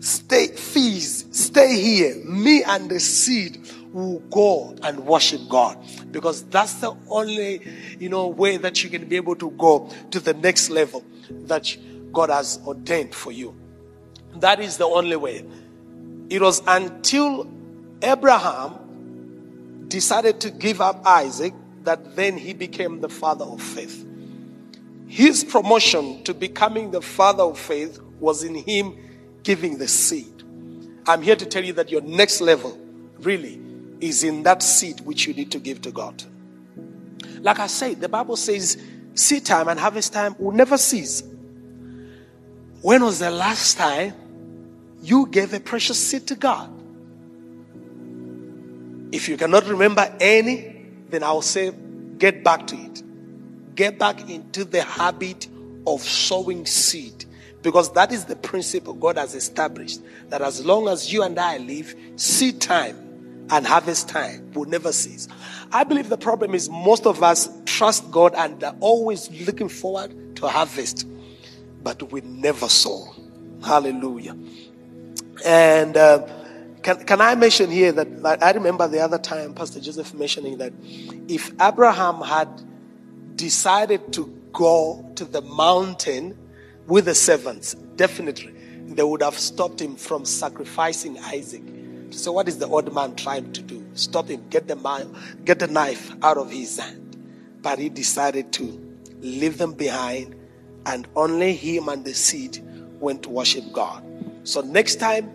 stay, 0.00 0.48
fees, 0.48 1.24
stay 1.30 1.80
here. 1.80 2.16
Me 2.24 2.64
and 2.64 2.90
the 2.90 2.98
seed 2.98 3.64
will 3.92 4.18
go 4.32 4.74
and 4.82 5.06
worship 5.06 5.42
God 5.48 5.78
because 6.10 6.42
that's 6.46 6.74
the 6.80 6.96
only, 7.08 7.62
you 8.00 8.08
know, 8.08 8.26
way 8.26 8.56
that 8.56 8.82
you 8.82 8.90
can 8.90 9.08
be 9.08 9.14
able 9.14 9.36
to 9.36 9.52
go 9.52 9.88
to 10.10 10.18
the 10.18 10.34
next 10.34 10.68
level 10.68 11.04
that 11.30 11.76
God 12.10 12.28
has 12.28 12.58
ordained 12.66 13.14
for 13.14 13.30
you. 13.30 13.54
That 14.34 14.58
is 14.58 14.78
the 14.78 14.86
only 14.86 15.14
way. 15.14 15.44
It 16.28 16.42
was 16.42 16.60
until 16.66 17.48
Abraham 18.02 18.81
decided 19.92 20.40
to 20.40 20.50
give 20.50 20.80
up 20.80 21.06
Isaac 21.06 21.52
that 21.84 22.16
then 22.16 22.38
he 22.38 22.54
became 22.54 23.02
the 23.02 23.10
father 23.10 23.44
of 23.44 23.60
faith. 23.60 24.06
His 25.06 25.44
promotion 25.44 26.24
to 26.24 26.32
becoming 26.32 26.90
the 26.90 27.02
father 27.02 27.42
of 27.42 27.58
faith 27.58 28.00
was 28.18 28.42
in 28.42 28.54
him 28.54 28.96
giving 29.42 29.76
the 29.76 29.86
seed. 29.86 30.42
I'm 31.06 31.20
here 31.20 31.36
to 31.36 31.44
tell 31.44 31.62
you 31.62 31.74
that 31.74 31.90
your 31.90 32.00
next 32.00 32.40
level 32.40 32.78
really 33.18 33.60
is 34.00 34.24
in 34.24 34.44
that 34.44 34.62
seed 34.62 35.00
which 35.00 35.26
you 35.26 35.34
need 35.34 35.52
to 35.52 35.58
give 35.58 35.82
to 35.82 35.90
God. 35.90 36.22
Like 37.40 37.58
I 37.58 37.66
said, 37.66 38.00
the 38.00 38.08
Bible 38.08 38.36
says 38.36 38.82
seed 39.14 39.44
time 39.44 39.68
and 39.68 39.78
harvest 39.78 40.14
time 40.14 40.34
will 40.38 40.52
never 40.52 40.78
cease. 40.78 41.22
When 42.80 43.04
was 43.04 43.18
the 43.18 43.30
last 43.30 43.76
time 43.76 44.14
you 45.02 45.26
gave 45.26 45.52
a 45.52 45.60
precious 45.60 45.98
seed 45.98 46.26
to 46.28 46.34
God? 46.34 46.81
If 49.12 49.28
you 49.28 49.36
cannot 49.36 49.66
remember 49.66 50.12
any, 50.20 50.86
then 51.08 51.22
I'll 51.22 51.42
say 51.42 51.72
get 52.18 52.42
back 52.42 52.66
to 52.68 52.76
it. 52.76 53.02
Get 53.74 53.98
back 53.98 54.28
into 54.28 54.64
the 54.64 54.82
habit 54.82 55.48
of 55.86 56.00
sowing 56.02 56.66
seed 56.66 57.26
Because 57.62 57.92
that 57.92 58.12
is 58.12 58.24
the 58.24 58.36
principle 58.36 58.94
God 58.94 59.16
has 59.16 59.34
established 59.34 60.00
that 60.28 60.42
as 60.42 60.64
long 60.64 60.88
as 60.88 61.12
you 61.12 61.22
and 61.22 61.38
I 61.38 61.58
live, 61.58 61.94
seed 62.16 62.60
time 62.60 63.46
and 63.50 63.66
harvest 63.66 64.08
time 64.08 64.52
will 64.52 64.64
never 64.64 64.92
cease. 64.92 65.28
I 65.72 65.84
believe 65.84 66.08
the 66.08 66.18
problem 66.18 66.54
is 66.54 66.68
most 66.68 67.06
of 67.06 67.22
us 67.22 67.48
trust 67.64 68.10
God 68.10 68.34
and 68.34 68.62
are 68.64 68.74
always 68.80 69.30
looking 69.46 69.68
forward 69.68 70.36
to 70.36 70.48
harvest, 70.48 71.06
but 71.82 72.10
we 72.10 72.20
never 72.22 72.68
sow. 72.68 73.14
Hallelujah. 73.64 74.36
And 75.44 75.96
uh, 75.96 76.26
can, 76.82 77.04
can 77.04 77.20
I 77.20 77.34
mention 77.34 77.70
here 77.70 77.92
that 77.92 78.22
like, 78.22 78.42
I 78.42 78.50
remember 78.52 78.88
the 78.88 79.00
other 79.00 79.18
time 79.18 79.54
Pastor 79.54 79.80
Joseph 79.80 80.14
mentioning 80.14 80.58
that 80.58 80.72
if 81.28 81.52
Abraham 81.60 82.20
had 82.20 82.48
decided 83.36 84.12
to 84.14 84.26
go 84.52 85.08
to 85.14 85.24
the 85.24 85.42
mountain 85.42 86.36
with 86.86 87.04
the 87.04 87.14
servants, 87.14 87.74
definitely 87.96 88.52
they 88.94 89.02
would 89.02 89.22
have 89.22 89.38
stopped 89.38 89.80
him 89.80 89.96
from 89.96 90.24
sacrificing 90.24 91.18
Isaac. 91.18 91.62
So, 92.10 92.32
what 92.32 92.48
is 92.48 92.58
the 92.58 92.66
old 92.66 92.92
man 92.92 93.14
trying 93.16 93.52
to 93.52 93.62
do? 93.62 93.82
Stop 93.94 94.28
him, 94.28 94.44
get 94.50 94.68
the, 94.68 94.76
get 95.44 95.58
the 95.58 95.66
knife 95.66 96.12
out 96.22 96.36
of 96.36 96.50
his 96.50 96.78
hand. 96.78 97.16
But 97.62 97.78
he 97.78 97.88
decided 97.88 98.52
to 98.54 98.98
leave 99.20 99.56
them 99.56 99.72
behind, 99.72 100.34
and 100.84 101.08
only 101.16 101.54
him 101.54 101.88
and 101.88 102.04
the 102.04 102.12
seed 102.12 102.58
went 103.00 103.22
to 103.22 103.30
worship 103.30 103.64
God. 103.72 104.04
So, 104.44 104.60
next 104.60 104.96
time 104.96 105.30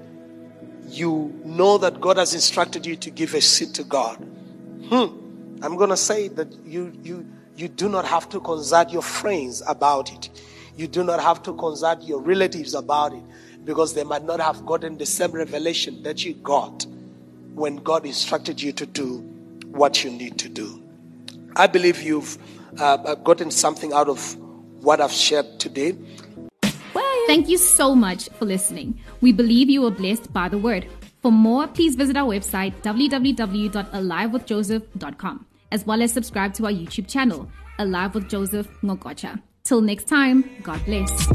you 0.87 1.39
know 1.43 1.77
that 1.77 1.99
God 1.99 2.17
has 2.17 2.33
instructed 2.33 2.85
you 2.85 2.95
to 2.97 3.09
give 3.09 3.33
a 3.33 3.41
seed 3.41 3.73
to 3.75 3.83
God, 3.83 4.15
hmm, 4.17 5.61
I'm 5.61 5.75
going 5.75 5.89
to 5.89 5.97
say 5.97 6.27
that 6.29 6.47
you, 6.65 6.93
you, 7.03 7.25
you 7.55 7.67
do 7.67 7.89
not 7.89 8.05
have 8.05 8.29
to 8.29 8.39
consult 8.39 8.91
your 8.91 9.01
friends 9.01 9.61
about 9.67 10.11
it. 10.13 10.29
You 10.75 10.87
do 10.87 11.03
not 11.03 11.19
have 11.21 11.41
to 11.43 11.53
consult 11.53 12.03
your 12.03 12.21
relatives 12.21 12.73
about 12.73 13.13
it 13.13 13.23
because 13.65 13.93
they 13.93 14.03
might 14.03 14.23
not 14.23 14.39
have 14.39 14.65
gotten 14.65 14.97
the 14.97 15.05
same 15.05 15.31
revelation 15.31 16.03
that 16.03 16.23
you 16.23 16.35
got 16.35 16.85
when 17.53 17.77
God 17.77 18.05
instructed 18.05 18.61
you 18.61 18.71
to 18.73 18.85
do 18.85 19.17
what 19.71 20.03
you 20.03 20.11
need 20.11 20.37
to 20.39 20.49
do. 20.49 20.83
I 21.55 21.67
believe 21.67 22.01
you've 22.03 22.37
uh, 22.79 23.15
gotten 23.15 23.49
something 23.49 23.91
out 23.93 24.07
of 24.07 24.35
what 24.81 25.01
I've 25.01 25.11
shared 25.11 25.59
today. 25.59 25.97
Thank 27.27 27.49
you 27.49 27.57
so 27.57 27.93
much 27.93 28.29
for 28.29 28.45
listening. 28.45 28.99
We 29.21 29.33
believe 29.33 29.69
you 29.69 29.81
were 29.81 29.91
blessed 29.91 30.31
by 30.33 30.49
the 30.49 30.57
word. 30.57 30.87
For 31.21 31.31
more, 31.31 31.67
please 31.67 31.95
visit 31.95 32.17
our 32.17 32.25
website 32.25 32.73
www.alivewithjoseph.com 32.81 35.45
as 35.71 35.85
well 35.85 36.01
as 36.01 36.11
subscribe 36.13 36.53
to 36.55 36.65
our 36.65 36.71
YouTube 36.71 37.07
channel, 37.07 37.49
Alive 37.79 38.15
with 38.15 38.27
Joseph 38.29 38.67
Ngokocha. 38.81 39.41
Till 39.63 39.81
next 39.81 40.07
time, 40.07 40.49
God 40.63 40.83
bless. 40.85 41.27